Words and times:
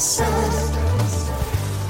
sun. 0.00 0.69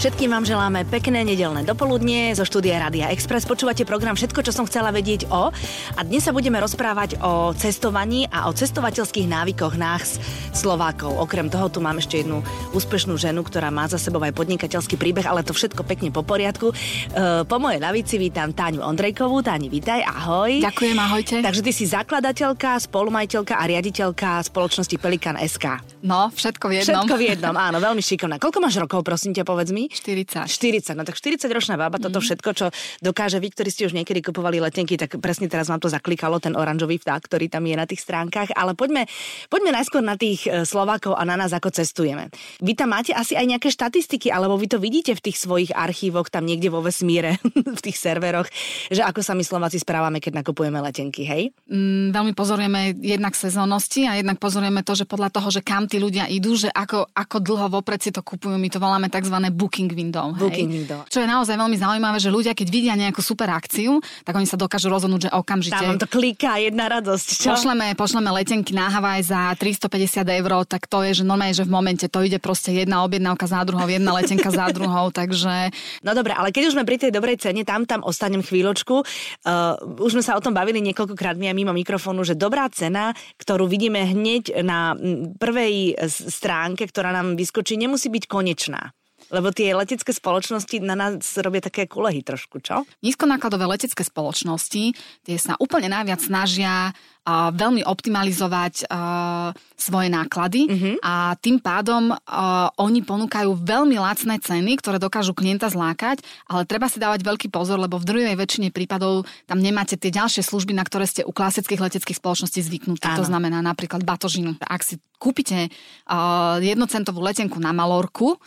Všetkým 0.01 0.33
vám 0.33 0.49
želáme 0.49 0.89
pekné 0.89 1.29
nedelné 1.29 1.61
dopoludnie 1.61 2.33
zo 2.33 2.49
štúdia 2.49 2.81
Rádia 2.81 3.13
Express. 3.13 3.45
Počúvate 3.45 3.85
program 3.85 4.17
Všetko, 4.17 4.41
čo 4.41 4.49
som 4.49 4.65
chcela 4.65 4.89
vedieť 4.97 5.29
o. 5.29 5.53
A 5.93 6.01
dnes 6.01 6.25
sa 6.25 6.33
budeme 6.33 6.57
rozprávať 6.57 7.21
o 7.21 7.53
cestovaní 7.53 8.25
a 8.33 8.49
o 8.49 8.57
cestovateľských 8.57 9.29
návykoch 9.29 9.77
nás 9.77 10.17
Slovákov. 10.57 11.21
Okrem 11.21 11.53
toho 11.53 11.69
tu 11.69 11.85
mám 11.85 12.01
ešte 12.01 12.25
jednu 12.25 12.41
úspešnú 12.73 13.21
ženu, 13.21 13.45
ktorá 13.45 13.69
má 13.69 13.93
za 13.93 14.01
sebou 14.01 14.25
aj 14.25 14.33
podnikateľský 14.41 14.97
príbeh, 14.97 15.29
ale 15.29 15.45
to 15.45 15.53
všetko 15.53 15.85
pekne 15.85 16.09
po 16.09 16.25
poriadku. 16.25 16.73
E, 16.73 17.45
po 17.45 17.61
mojej 17.61 17.85
lavici 17.85 18.17
vítam 18.17 18.57
Táňu 18.57 18.81
Ondrejkovú. 18.81 19.45
Táni, 19.45 19.69
vítaj, 19.69 20.01
ahoj. 20.01 20.65
Ďakujem, 20.65 20.97
ahojte. 20.97 21.35
Takže 21.45 21.61
ty 21.61 21.77
si 21.77 21.85
zakladateľka, 21.85 22.89
spolumajiteľka 22.89 23.53
a 23.53 23.69
riaditeľka 23.69 24.49
spoločnosti 24.49 24.97
Pelikan 24.97 25.37
SK. 25.37 25.85
No, 26.01 26.33
všetko 26.33 26.73
v 26.73 26.81
jednom. 26.81 27.05
Všetko 27.05 27.15
v 27.21 27.23
jednom, 27.37 27.53
áno, 27.53 27.77
veľmi 27.85 28.01
šikovná. 28.01 28.41
Koľko 28.41 28.65
máš 28.65 28.81
rokov, 28.81 29.05
prosím 29.05 29.37
ťa, 29.37 29.45
povedz 29.45 29.77
mi? 29.77 29.90
40. 29.91 30.47
40, 30.47 30.95
no 30.95 31.03
tak 31.03 31.19
40-ročná 31.19 31.75
baba, 31.75 31.99
toto 31.99 32.23
mm. 32.23 32.25
všetko, 32.25 32.51
čo 32.55 32.67
dokáže 33.03 33.43
vy, 33.43 33.51
ktorí 33.51 33.69
ste 33.71 33.87
už 33.91 33.95
niekedy 33.99 34.23
kupovali 34.23 34.63
letenky, 34.63 34.95
tak 34.95 35.19
presne 35.19 35.51
teraz 35.51 35.67
vám 35.67 35.83
to 35.83 35.91
zaklikalo, 35.91 36.39
ten 36.39 36.55
oranžový 36.55 37.03
vták, 37.03 37.27
ktorý 37.27 37.51
tam 37.51 37.67
je 37.67 37.75
na 37.75 37.87
tých 37.87 38.03
stránkach. 38.03 38.53
Ale 38.55 38.75
poďme, 38.75 39.07
poďme 39.49 39.71
najskôr 39.73 40.03
na 40.05 40.19
tých 40.19 40.47
e, 40.47 40.63
Slovákov 40.67 41.17
a 41.17 41.23
na 41.25 41.39
nás, 41.39 41.55
ako 41.55 41.73
cestujeme. 41.73 42.29
Vy 42.61 42.77
tam 42.77 42.93
máte 42.93 43.15
asi 43.17 43.39
aj 43.39 43.47
nejaké 43.57 43.69
štatistiky, 43.73 44.29
alebo 44.29 44.59
vy 44.61 44.67
to 44.69 44.79
vidíte 44.83 45.17
v 45.17 45.25
tých 45.31 45.41
svojich 45.41 45.73
archívoch, 45.73 46.29
tam 46.29 46.45
niekde 46.45 46.69
vo 46.69 46.85
vesmíre, 46.85 47.41
v 47.79 47.81
tých 47.81 47.97
serveroch, 47.97 48.51
že 48.91 49.01
ako 49.01 49.25
sa 49.25 49.33
my 49.33 49.43
Slováci 49.47 49.81
správame, 49.81 50.21
keď 50.21 50.45
nakupujeme 50.45 50.83
letenky, 50.83 51.25
hej? 51.25 51.55
Mm, 51.71 52.13
veľmi 52.13 52.33
pozorujeme 52.37 52.99
jednak 53.01 53.33
sezónnosti 53.33 54.05
a 54.05 54.21
jednak 54.21 54.37
pozorujeme 54.37 54.85
to, 54.85 54.93
že 54.93 55.09
podľa 55.09 55.33
toho, 55.33 55.49
že 55.49 55.65
kam 55.65 55.89
tí 55.89 55.97
ľudia 55.97 56.29
idú, 56.29 56.59
že 56.59 56.69
ako, 56.69 57.09
ako 57.17 57.37
dlho 57.41 57.67
vopred 57.73 58.03
si 58.03 58.13
to 58.13 58.21
kupujú, 58.21 58.61
my 58.61 58.69
to 58.69 58.83
voláme 58.83 59.09
tzv. 59.09 59.37
booking 59.55 59.80
booking 59.81 59.97
window. 59.97 60.27
Booking 60.37 60.69
hej? 60.69 60.77
window. 60.85 61.01
Čo 61.09 61.25
je 61.25 61.29
naozaj 61.29 61.57
veľmi 61.57 61.77
zaujímavé, 61.81 62.19
že 62.21 62.29
ľudia, 62.29 62.53
keď 62.53 62.69
vidia 62.69 62.95
nejakú 62.97 63.25
super 63.25 63.49
akciu, 63.49 64.05
tak 64.27 64.37
oni 64.37 64.45
sa 64.45 64.61
dokážu 64.61 64.93
rozhodnúť, 64.93 65.29
že 65.29 65.31
okamžite... 65.33 65.81
Tam 65.81 65.97
to 65.97 66.09
kliká, 66.11 66.61
jedna 66.61 66.93
radosť. 66.93 67.29
Čo? 67.41 67.57
Pošleme, 67.57 67.97
pošleme 67.97 68.29
letenky 68.29 68.77
na 68.77 68.93
Havaj 68.93 69.21
za 69.25 69.41
350 69.57 70.39
eur, 70.45 70.53
tak 70.69 70.85
to 70.85 71.01
je, 71.07 71.23
že 71.23 71.25
normálne, 71.25 71.57
že 71.57 71.65
v 71.65 71.73
momente 71.73 72.05
to 72.11 72.21
ide 72.21 72.37
proste 72.37 72.75
jedna 72.77 73.07
objednávka 73.07 73.49
za 73.49 73.65
druhou, 73.65 73.89
jedna 73.89 74.13
letenka 74.13 74.51
za 74.53 74.69
druhou, 74.69 75.09
takže... 75.21 75.73
No 76.05 76.13
dobre, 76.13 76.37
ale 76.37 76.53
keď 76.53 76.73
už 76.73 76.75
sme 76.77 76.85
pri 76.85 77.01
tej 77.01 77.11
dobrej 77.15 77.41
cene, 77.41 77.65
tam 77.65 77.89
tam 77.89 78.05
ostanem 78.05 78.45
chvíľočku. 78.45 79.03
Uh, 79.47 79.79
už 80.03 80.21
sme 80.21 80.25
sa 80.25 80.37
o 80.37 80.45
tom 80.45 80.53
bavili 80.53 80.85
niekoľkokrát 80.85 81.37
my 81.41 81.53
mimo 81.57 81.73
mikrofónu, 81.73 82.23
že 82.27 82.37
dobrá 82.37 82.69
cena, 82.69 83.17
ktorú 83.41 83.65
vidíme 83.65 84.05
hneď 84.05 84.63
na 84.63 84.95
prvej 85.39 85.97
stránke, 86.11 86.85
ktorá 86.87 87.15
nám 87.15 87.39
vyskočí, 87.39 87.79
nemusí 87.79 88.11
byť 88.11 88.25
konečná. 88.27 88.93
Lebo 89.31 89.55
tie 89.55 89.71
letecké 89.71 90.11
spoločnosti 90.11 90.77
na 90.83 90.99
nás 90.99 91.23
robia 91.39 91.63
také 91.63 91.87
kulehy 91.87 92.27
trošku, 92.27 92.59
čo? 92.59 92.83
Nízkonákladové 93.01 93.67
letecké 93.67 94.03
spoločnosti, 94.03 94.95
tie 95.23 95.37
sa 95.39 95.55
úplne 95.63 95.87
najviac 95.87 96.19
snažia 96.19 96.91
uh, 96.91 97.55
veľmi 97.55 97.87
optimalizovať 97.87 98.91
uh, 98.91 99.55
svoje 99.79 100.09
náklady 100.11 100.61
uh-huh. 100.67 100.95
a 101.01 101.15
tým 101.39 101.63
pádom 101.63 102.11
uh, 102.11 102.69
oni 102.83 103.07
ponúkajú 103.07 103.55
veľmi 103.55 103.97
lacné 104.03 104.43
ceny, 104.43 104.83
ktoré 104.83 104.99
dokážu 104.99 105.31
klienta 105.33 105.71
zlákať, 105.71 106.21
ale 106.51 106.67
treba 106.67 106.91
si 106.91 106.99
dávať 106.99 107.23
veľký 107.23 107.49
pozor, 107.55 107.79
lebo 107.79 108.03
v 108.03 108.09
druhej 108.11 108.37
väčšine 108.37 108.75
prípadov 108.75 109.25
tam 109.47 109.63
nemáte 109.63 109.95
tie 109.95 110.11
ďalšie 110.11 110.43
služby, 110.43 110.75
na 110.75 110.83
ktoré 110.83 111.07
ste 111.07 111.23
u 111.23 111.31
klasických 111.31 111.79
leteckých 111.79 112.19
spoločností 112.19 112.61
zvyknutí. 112.67 113.07
To 113.15 113.25
znamená 113.25 113.63
napríklad 113.63 114.03
batožinu. 114.03 114.59
Ak 114.67 114.83
si 114.83 114.99
kúpite 115.21 115.69
uh, 115.69 116.57
jednocentovú 116.65 117.21
letenku 117.21 117.61
na 117.61 117.77
Malorku, 117.77 118.41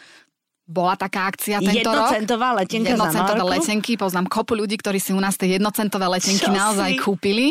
bola 0.64 0.96
taká 0.96 1.28
akcia 1.28 1.60
tento 1.60 1.92
Jednocentová 1.92 2.56
rok. 2.56 2.60
letenka 2.64 2.96
Jednocentové 2.96 3.44
letenky. 3.44 4.00
Poznám 4.00 4.32
kopu 4.32 4.56
ľudí, 4.56 4.80
ktorí 4.80 4.96
si 4.96 5.12
u 5.12 5.20
nás 5.20 5.36
tie 5.36 5.60
jednocentové 5.60 6.08
letenky 6.08 6.48
Čo 6.48 6.56
naozaj 6.56 6.96
si? 6.96 7.00
kúpili. 7.04 7.48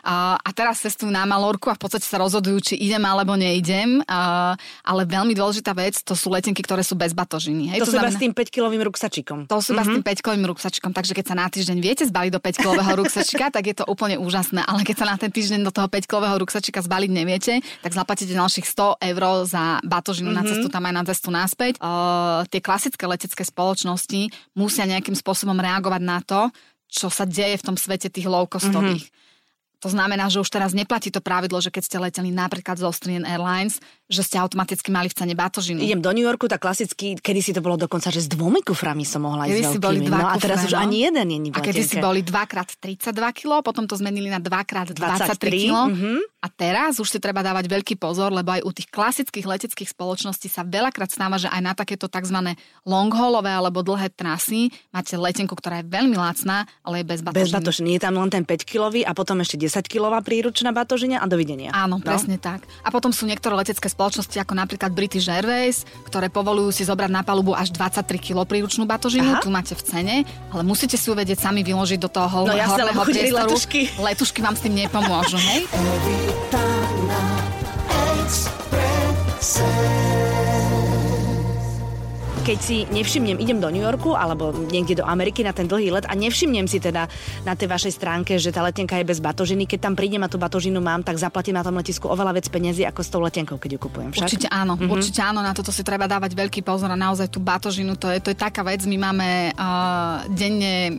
A, 0.00 0.40
a 0.40 0.50
teraz 0.56 0.80
cestujú 0.80 1.12
na 1.12 1.28
Malorku 1.28 1.68
a 1.68 1.76
v 1.76 1.80
podstate 1.84 2.08
sa 2.08 2.16
rozhodujú, 2.16 2.72
či 2.72 2.74
idem 2.80 3.02
alebo 3.04 3.36
neidem. 3.36 4.00
A, 4.08 4.56
ale 4.88 5.04
veľmi 5.04 5.36
dôležitá 5.36 5.76
vec, 5.76 6.00
to 6.00 6.16
sú 6.16 6.32
letenky, 6.32 6.64
ktoré 6.64 6.80
sú 6.80 6.96
bez 6.96 7.12
batožiny. 7.12 7.76
Hej? 7.76 7.84
To, 7.84 7.92
to 7.92 7.92
sú 7.92 8.00
znamená, 8.00 8.16
s 8.16 8.22
tým 8.24 8.32
5-kilovým 8.32 8.82
ruksačikom. 8.88 9.38
To 9.52 9.60
sú 9.60 9.76
mm-hmm. 9.76 9.84
s 9.84 9.88
tým 9.92 10.04
5-kilovým 10.06 10.44
mhm. 10.48 10.50
ruksačikom. 10.56 10.90
Takže 10.96 11.12
keď 11.12 11.24
sa 11.28 11.34
na 11.36 11.46
týždeň 11.52 11.78
viete 11.84 12.08
zbaliť 12.08 12.32
do 12.32 12.40
5-kilového 12.40 12.92
ruksačika, 13.04 13.52
tak 13.52 13.68
je 13.68 13.76
to 13.76 13.84
úplne 13.84 14.16
úžasné. 14.16 14.64
Ale 14.64 14.80
keď 14.80 15.04
sa 15.04 15.06
na 15.12 15.16
ten 15.20 15.28
týždeň 15.28 15.60
do 15.60 15.72
toho 15.74 15.92
5-kilového 15.92 16.40
ruksačika 16.40 16.80
zbaliť 16.80 17.10
neviete, 17.12 17.60
tak 17.84 17.92
zaplatíte 17.92 18.32
ďalších 18.32 18.64
100 18.64 19.12
eur 19.12 19.22
za 19.44 19.84
batožinu 19.84 20.32
mm-hmm. 20.32 20.40
na 20.40 20.42
mhm. 20.42 20.48
cestu 20.48 20.66
tam 20.72 20.82
aj 20.88 20.94
na 20.96 21.02
cestu 21.04 21.28
naspäť. 21.28 21.76
Uh, 21.82 22.45
tie 22.48 22.62
klasické 22.62 23.04
letecké 23.06 23.42
spoločnosti 23.42 24.30
musia 24.56 24.88
nejakým 24.88 25.14
spôsobom 25.14 25.56
reagovať 25.56 26.02
na 26.02 26.18
to, 26.22 26.50
čo 26.86 27.10
sa 27.10 27.26
deje 27.26 27.58
v 27.58 27.66
tom 27.66 27.76
svete 27.76 28.08
tých 28.08 28.30
low-costových. 28.30 29.06
Mm-hmm. 29.06 29.24
To 29.84 29.92
znamená, 29.92 30.32
že 30.32 30.40
už 30.40 30.48
teraz 30.48 30.72
neplatí 30.72 31.12
to 31.12 31.20
pravidlo, 31.20 31.60
že 31.60 31.68
keď 31.68 31.82
ste 31.84 31.96
leteli 32.00 32.32
napríklad 32.32 32.80
z 32.80 32.88
Austrian 32.88 33.28
Airlines, 33.28 33.76
že 34.08 34.24
ste 34.24 34.40
automaticky 34.40 34.88
mali 34.88 35.12
v 35.12 35.14
cene 35.20 35.36
batožiny. 35.36 35.84
Idem 35.84 36.00
do 36.00 36.16
New 36.16 36.24
Yorku, 36.24 36.48
tak 36.48 36.64
klasicky, 36.64 37.20
kedy 37.20 37.40
si 37.44 37.52
to 37.52 37.60
bolo 37.60 37.76
dokonca, 37.76 38.08
že 38.08 38.24
s 38.24 38.28
dvomi 38.32 38.64
kuframi 38.64 39.04
som 39.04 39.28
mohla 39.28 39.44
kedy 39.44 39.60
ísť 39.60 39.72
si 39.76 39.78
boli 39.78 40.00
dva 40.00 40.16
no, 40.16 40.26
a 40.32 40.36
teraz 40.40 40.64
už 40.64 40.80
ani 40.80 41.04
jeden 41.04 41.28
nie 41.28 41.52
A 41.52 41.60
kedy 41.60 41.82
si 41.84 42.00
boli 42.00 42.24
2x32 42.24 43.20
kg, 43.36 43.60
potom 43.60 43.84
to 43.84 44.00
zmenili 44.00 44.32
na 44.32 44.40
2x23 44.40 45.44
kg. 45.44 45.92
Mm-hmm. 45.92 46.18
A 46.46 46.54
teraz 46.54 47.02
už 47.02 47.10
si 47.10 47.18
treba 47.18 47.42
dávať 47.42 47.66
veľký 47.66 47.98
pozor, 47.98 48.30
lebo 48.30 48.54
aj 48.54 48.62
u 48.62 48.70
tých 48.70 48.86
klasických 48.86 49.50
leteckých 49.50 49.90
spoločností 49.90 50.46
sa 50.46 50.62
veľakrát 50.62 51.10
stáva, 51.10 51.42
že 51.42 51.50
aj 51.50 51.58
na 51.58 51.74
takéto 51.74 52.06
tzv. 52.06 52.54
long 52.86 53.10
haulové 53.10 53.50
alebo 53.50 53.82
dlhé 53.82 54.14
trasy 54.14 54.70
máte 54.94 55.18
letenku, 55.18 55.58
ktorá 55.58 55.82
je 55.82 55.90
veľmi 55.90 56.14
lacná, 56.14 56.70
ale 56.86 57.02
je 57.02 57.04
bez 57.10 57.18
batožiny. 57.26 57.42
Bez 57.42 57.50
batožiny. 57.50 57.88
Je 57.98 58.00
tam 58.06 58.14
len 58.14 58.30
ten 58.30 58.46
5-kilový 58.46 59.02
a 59.02 59.10
potom 59.10 59.42
ešte 59.42 59.58
10-kilová 59.58 60.22
príručná 60.22 60.70
batožina 60.70 61.18
a 61.18 61.26
dovidenia. 61.26 61.74
Áno, 61.74 61.98
no? 61.98 62.06
presne 62.06 62.38
tak. 62.38 62.62
A 62.86 62.94
potom 62.94 63.10
sú 63.10 63.26
niektoré 63.26 63.58
letecké 63.58 63.90
spoločnosti 63.90 64.38
ako 64.38 64.54
napríklad 64.54 64.94
British 64.94 65.26
Airways, 65.26 65.82
ktoré 66.06 66.30
povolujú 66.30 66.70
si 66.70 66.86
zobrať 66.86 67.10
na 67.10 67.26
palubu 67.26 67.58
až 67.58 67.74
23 67.74 68.06
kg 68.22 68.46
príručnú 68.46 68.86
batožinu, 68.86 69.34
Aha. 69.34 69.42
tu 69.42 69.50
máte 69.50 69.74
v 69.74 69.82
cene, 69.82 70.16
ale 70.54 70.62
musíte 70.62 70.94
si 70.94 71.10
uvedieť 71.10 71.42
sami 71.42 71.66
vyložiť 71.66 71.98
do 71.98 72.06
toho 72.06 72.46
no, 72.46 72.54
horného 72.54 73.02
priestoru. 73.02 73.50
Letušky. 73.50 73.98
letušky 73.98 74.38
vám 74.46 74.54
s 74.54 74.62
tým 74.62 74.78
nepomôžu, 74.78 75.42
hej? 75.42 75.66
Peta 76.36 76.66
na. 77.08 77.36
Keď 82.46 82.58
si 82.62 82.86
nevšimnem, 82.94 83.42
idem 83.42 83.58
do 83.58 83.66
New 83.74 83.82
Yorku 83.82 84.14
alebo 84.14 84.54
niekde 84.70 85.02
do 85.02 85.04
Ameriky 85.04 85.42
na 85.42 85.50
ten 85.50 85.66
dlhý 85.66 85.90
let 85.90 86.06
a 86.06 86.14
nevšimnem 86.14 86.70
si 86.70 86.78
teda 86.78 87.10
na 87.42 87.58
tej 87.58 87.66
vašej 87.66 87.98
stránke, 87.98 88.38
že 88.38 88.54
tá 88.54 88.62
letenka 88.62 88.94
je 88.94 89.02
bez 89.02 89.18
batožiny, 89.18 89.66
keď 89.66 89.90
tam 89.90 89.98
prídem 89.98 90.22
a 90.22 90.30
tú 90.30 90.38
batožinu 90.38 90.78
mám, 90.78 91.02
tak 91.02 91.18
zaplatím 91.18 91.58
na 91.58 91.66
tom 91.66 91.74
letisku 91.74 92.06
oveľa 92.06 92.38
viac 92.38 92.46
peniazy 92.46 92.86
ako 92.86 93.02
s 93.02 93.10
tou 93.10 93.18
letenkou, 93.18 93.58
keď 93.58 93.70
ju 93.74 93.78
kupujem. 93.82 94.14
Však? 94.14 94.30
Určite 94.30 94.46
áno, 94.46 94.78
mm-hmm. 94.78 94.94
určite 94.94 95.20
áno, 95.26 95.42
na 95.42 95.50
toto 95.58 95.74
si 95.74 95.82
treba 95.82 96.06
dávať 96.06 96.38
veľký 96.38 96.62
pozor 96.62 96.86
a 96.86 96.94
naozaj 96.94 97.34
tú 97.34 97.42
batožinu, 97.42 97.98
to 97.98 98.14
je, 98.14 98.22
to 98.22 98.30
je 98.30 98.38
taká 98.38 98.62
vec, 98.62 98.86
my 98.86 98.94
máme 98.94 99.50
uh, 99.50 100.22
denne, 100.30 100.94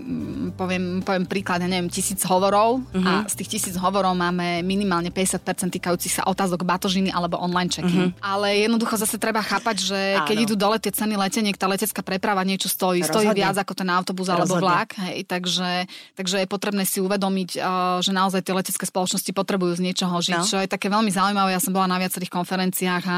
poviem, 0.51 0.99
poviem 0.99 1.23
príklad, 1.31 1.63
ja 1.63 1.71
neviem, 1.71 1.87
tisíc 1.87 2.19
hovorov 2.27 2.83
mm-hmm. 2.91 3.07
a 3.07 3.11
z 3.23 3.33
tých 3.39 3.55
tisíc 3.55 3.75
hovorov 3.79 4.19
máme 4.19 4.67
minimálne 4.67 5.15
50% 5.15 5.47
týkajúcich 5.79 6.11
sa 6.11 6.27
otázok 6.27 6.67
batožiny 6.67 7.07
alebo 7.07 7.39
online 7.39 7.71
check-in. 7.71 8.11
Mm-hmm. 8.11 8.19
Ale 8.19 8.67
jednoducho 8.67 8.99
zase 8.99 9.15
treba 9.15 9.39
chápať, 9.39 9.75
že 9.79 9.99
áno. 10.19 10.27
keď 10.27 10.37
idú 10.43 10.59
dole 10.59 10.75
tie 10.83 10.91
ceny 10.91 11.15
lete, 11.15 11.36
leteniek 11.37 11.61
tá 11.61 11.69
letecká 11.69 12.01
preprava 12.01 12.41
niečo 12.41 12.65
stojí. 12.65 13.05
Rozhodne. 13.05 13.13
Stojí 13.13 13.27
viac 13.37 13.53
ako 13.61 13.77
ten 13.77 13.85
autobus 13.93 14.25
alebo 14.33 14.57
vlak. 14.57 14.97
Hej, 14.97 15.29
takže, 15.29 15.85
takže 16.17 16.41
je 16.41 16.47
potrebné 16.49 16.81
si 16.81 16.97
uvedomiť, 16.97 17.61
uh, 17.61 18.01
že 18.01 18.09
naozaj 18.09 18.41
tie 18.41 18.57
letecké 18.57 18.89
spoločnosti 18.89 19.29
potrebujú 19.37 19.77
z 19.77 19.85
niečoho 19.85 20.17
žiť, 20.17 20.41
no. 20.41 20.49
čo 20.49 20.57
je 20.57 20.65
také 20.65 20.89
veľmi 20.89 21.13
zaujímavé. 21.13 21.53
Ja 21.53 21.61
som 21.61 21.77
bola 21.77 21.85
na 21.85 22.01
viacerých 22.01 22.33
konferenciách 22.33 23.03
a 23.05 23.17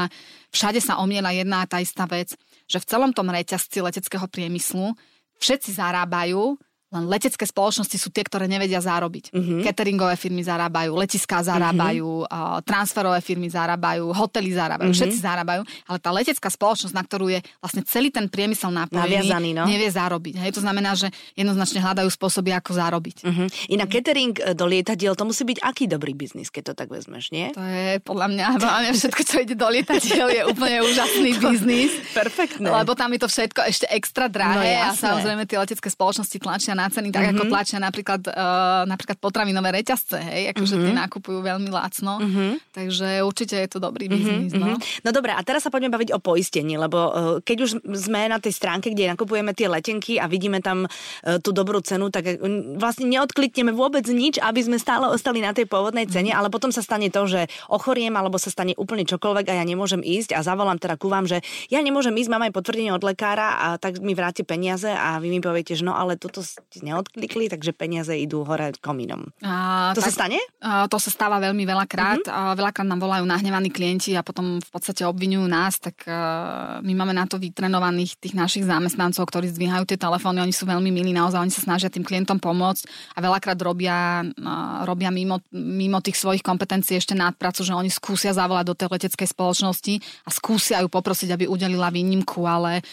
všade 0.52 0.84
sa 0.84 1.00
omiela 1.00 1.32
jedna 1.32 1.64
a 1.64 1.68
tá 1.70 1.80
istá 1.80 2.04
vec, 2.04 2.36
že 2.68 2.76
v 2.76 2.84
celom 2.84 3.16
tom 3.16 3.32
reťazci 3.32 3.80
leteckého 3.80 4.28
priemyslu 4.28 4.92
všetci 5.40 5.80
zarábajú 5.80 6.60
len 6.90 7.06
letecké 7.06 7.46
spoločnosti 7.46 7.94
sú 7.94 8.10
tie, 8.10 8.26
ktoré 8.26 8.50
nevedia 8.50 8.82
zarobiť. 8.82 9.30
Uh-huh. 9.30 9.62
Cateringové 9.62 10.18
firmy 10.18 10.42
zarábajú, 10.42 10.90
letiská 10.98 11.38
zarábajú, 11.38 12.26
uh, 12.26 12.58
transferové 12.66 13.22
firmy 13.22 13.46
zarábajú, 13.46 14.10
hotely 14.10 14.50
zarábajú, 14.50 14.90
uh-huh. 14.90 14.98
všetci 14.98 15.18
zarábajú, 15.22 15.62
ale 15.86 15.98
tá 16.02 16.10
letecká 16.10 16.50
spoločnosť, 16.50 16.90
na 16.90 17.06
ktorú 17.06 17.30
je 17.30 17.38
vlastne 17.62 17.86
celý 17.86 18.10
ten 18.10 18.26
priemysel 18.26 18.74
napojený, 18.74 19.54
no? 19.54 19.70
nevie 19.70 19.86
zarobiť. 19.86 20.42
Hej, 20.42 20.58
to 20.58 20.62
znamená, 20.66 20.98
že 20.98 21.14
jednoznačne 21.38 21.78
hľadajú 21.78 22.10
spôsoby, 22.10 22.50
ako 22.58 22.74
zarobiť. 22.74 23.16
Uh-huh. 23.22 23.46
Inak 23.70 23.88
catering 23.94 24.34
e, 24.42 24.58
do 24.58 24.66
lietadiel, 24.66 25.14
to 25.14 25.22
musí 25.22 25.46
byť 25.46 25.62
aký 25.62 25.86
dobrý 25.86 26.18
biznis, 26.18 26.50
keď 26.50 26.74
to 26.74 26.74
tak 26.74 26.90
vezmeš, 26.90 27.30
nie? 27.30 27.54
To 27.54 27.62
je 27.62 28.02
podľa 28.02 28.26
mňa, 28.34 28.46
mňa 28.90 28.92
všetko, 28.98 29.22
čo 29.22 29.36
ide 29.46 29.54
do 29.54 29.70
lietadiel, 29.70 30.26
je 30.26 30.42
úplne 30.42 30.82
úžasný 30.82 31.38
biznis. 31.46 31.94
Perfektné. 32.10 32.66
Lebo 32.66 32.98
tam 32.98 33.14
je 33.14 33.20
to 33.22 33.28
všetko 33.30 33.60
ešte 33.70 33.86
extra 33.94 34.26
drahé 34.26 34.82
no, 34.82 34.90
a 34.90 34.98
samozrejme 34.98 35.46
tie 35.46 35.54
letecké 35.54 35.86
spoločnosti 35.86 36.34
tlačia 36.42 36.79
na 36.80 36.88
ceny, 36.88 37.12
tak 37.12 37.28
mm-hmm. 37.28 37.36
ako 37.36 37.44
tlačia 37.52 37.78
napríklad, 37.78 38.22
uh, 38.32 38.82
napríklad 38.88 39.20
potravinové 39.20 39.68
reťazce, 39.76 40.16
hej, 40.16 40.56
akože 40.56 40.74
mm-hmm. 40.80 40.88
tie 40.88 41.00
nakupujú 41.04 41.38
veľmi 41.44 41.68
lacno, 41.68 42.16
mm-hmm. 42.16 42.50
takže 42.72 43.08
určite 43.20 43.60
je 43.60 43.68
to 43.68 43.78
dobrý 43.78 44.08
mhm, 44.08 44.12
biznis. 44.16 44.52
Mm-hmm. 44.56 44.72
No. 44.72 44.80
no 44.80 45.10
dobre, 45.12 45.36
a 45.36 45.40
teraz 45.44 45.68
sa 45.68 45.70
poďme 45.70 45.92
baviť 45.92 46.16
o 46.16 46.18
poistení, 46.18 46.80
lebo 46.80 46.98
uh, 46.98 47.12
keď 47.44 47.56
už 47.68 47.70
sme 47.92 48.32
na 48.32 48.40
tej 48.40 48.56
stránke, 48.56 48.90
kde 48.96 49.12
nakupujeme 49.12 49.52
tie 49.52 49.68
letenky 49.68 50.16
a 50.16 50.24
vidíme 50.24 50.64
tam 50.64 50.88
uh, 50.88 51.38
tú 51.44 51.52
dobrú 51.52 51.84
cenu, 51.84 52.08
tak 52.08 52.40
vlastne 52.80 53.06
neodklikneme 53.12 53.76
vôbec 53.76 54.08
nič, 54.08 54.40
aby 54.40 54.60
sme 54.64 54.80
stále 54.80 55.06
ostali 55.12 55.44
na 55.44 55.52
tej 55.52 55.68
pôvodnej 55.68 56.08
cene, 56.08 56.32
mm-hmm. 56.32 56.40
ale 56.40 56.48
potom 56.48 56.72
sa 56.72 56.80
stane 56.80 57.12
to, 57.12 57.28
že 57.28 57.46
ochoriem 57.68 58.16
alebo 58.16 58.40
sa 58.40 58.48
stane 58.48 58.72
úplne 58.80 59.04
čokoľvek 59.04 59.46
a 59.52 59.54
ja 59.60 59.64
nemôžem 59.66 60.00
ísť 60.00 60.32
a 60.32 60.40
zavolám 60.40 60.80
teda 60.80 60.96
ku 60.96 61.12
vám, 61.12 61.28
že 61.28 61.44
ja 61.68 61.82
nemôžem 61.84 62.14
ísť, 62.16 62.30
mám 62.30 62.46
aj 62.48 62.56
potvrdenie 62.56 62.94
od 62.94 63.04
lekára 63.04 63.60
a 63.60 63.66
tak 63.76 63.98
mi 64.00 64.16
vráti 64.16 64.46
peniaze 64.46 64.88
a 64.88 65.18
vy 65.18 65.28
mi 65.28 65.40
poviete, 65.42 65.76
že 65.76 65.84
no 65.84 65.92
ale 65.92 66.16
toto 66.16 66.40
ste 66.70 66.86
neodklikli, 66.86 67.50
takže 67.50 67.74
peniaze 67.74 68.14
idú 68.14 68.46
hore 68.46 68.70
komínom. 68.78 69.34
A, 69.42 69.90
to 69.90 69.98
tak, 69.98 70.14
sa 70.14 70.22
stane? 70.22 70.38
A, 70.62 70.86
to 70.86 71.02
sa 71.02 71.10
stáva 71.10 71.42
veľmi 71.42 71.66
veľakrát. 71.66 72.22
Mm-hmm. 72.22 72.38
A 72.46 72.54
veľakrát 72.54 72.86
nám 72.86 73.02
volajú 73.02 73.26
nahnevaní 73.26 73.74
klienti 73.74 74.14
a 74.14 74.22
potom 74.22 74.62
v 74.62 74.70
podstate 74.70 75.02
obvinujú 75.02 75.50
nás, 75.50 75.82
tak 75.82 76.06
uh, 76.06 76.78
my 76.86 76.94
máme 76.94 77.10
na 77.10 77.26
to 77.26 77.42
vytrenovaných 77.42 78.22
tých 78.22 78.38
našich 78.38 78.62
zamestnancov, 78.70 79.26
ktorí 79.26 79.50
zdvíhajú 79.50 79.82
tie 79.82 79.98
telefóny, 79.98 80.46
oni 80.46 80.54
sú 80.54 80.62
veľmi 80.62 80.94
milí, 80.94 81.10
naozaj 81.10 81.42
oni 81.42 81.50
sa 81.50 81.66
snažia 81.66 81.90
tým 81.90 82.06
klientom 82.06 82.38
pomôcť 82.38 82.86
a 83.14 83.18
veľakrát 83.18 83.58
robia, 83.58 84.22
uh, 84.22 84.86
robia 84.86 85.10
mimo, 85.10 85.42
mimo 85.50 85.98
tých 85.98 86.22
svojich 86.22 86.46
kompetencií 86.46 87.02
ešte 87.02 87.18
nadpracu, 87.18 87.66
že 87.66 87.74
oni 87.74 87.90
skúsia 87.90 88.30
zavolať 88.30 88.64
do 88.70 88.78
tej 88.78 88.94
leteckej 88.94 89.26
spoločnosti 89.26 89.94
a 90.22 90.30
skúsia 90.30 90.78
ju 90.78 90.86
poprosiť, 90.86 91.34
aby 91.34 91.50
udelila 91.50 91.90
výnimku, 91.90 92.46
ale 92.46 92.86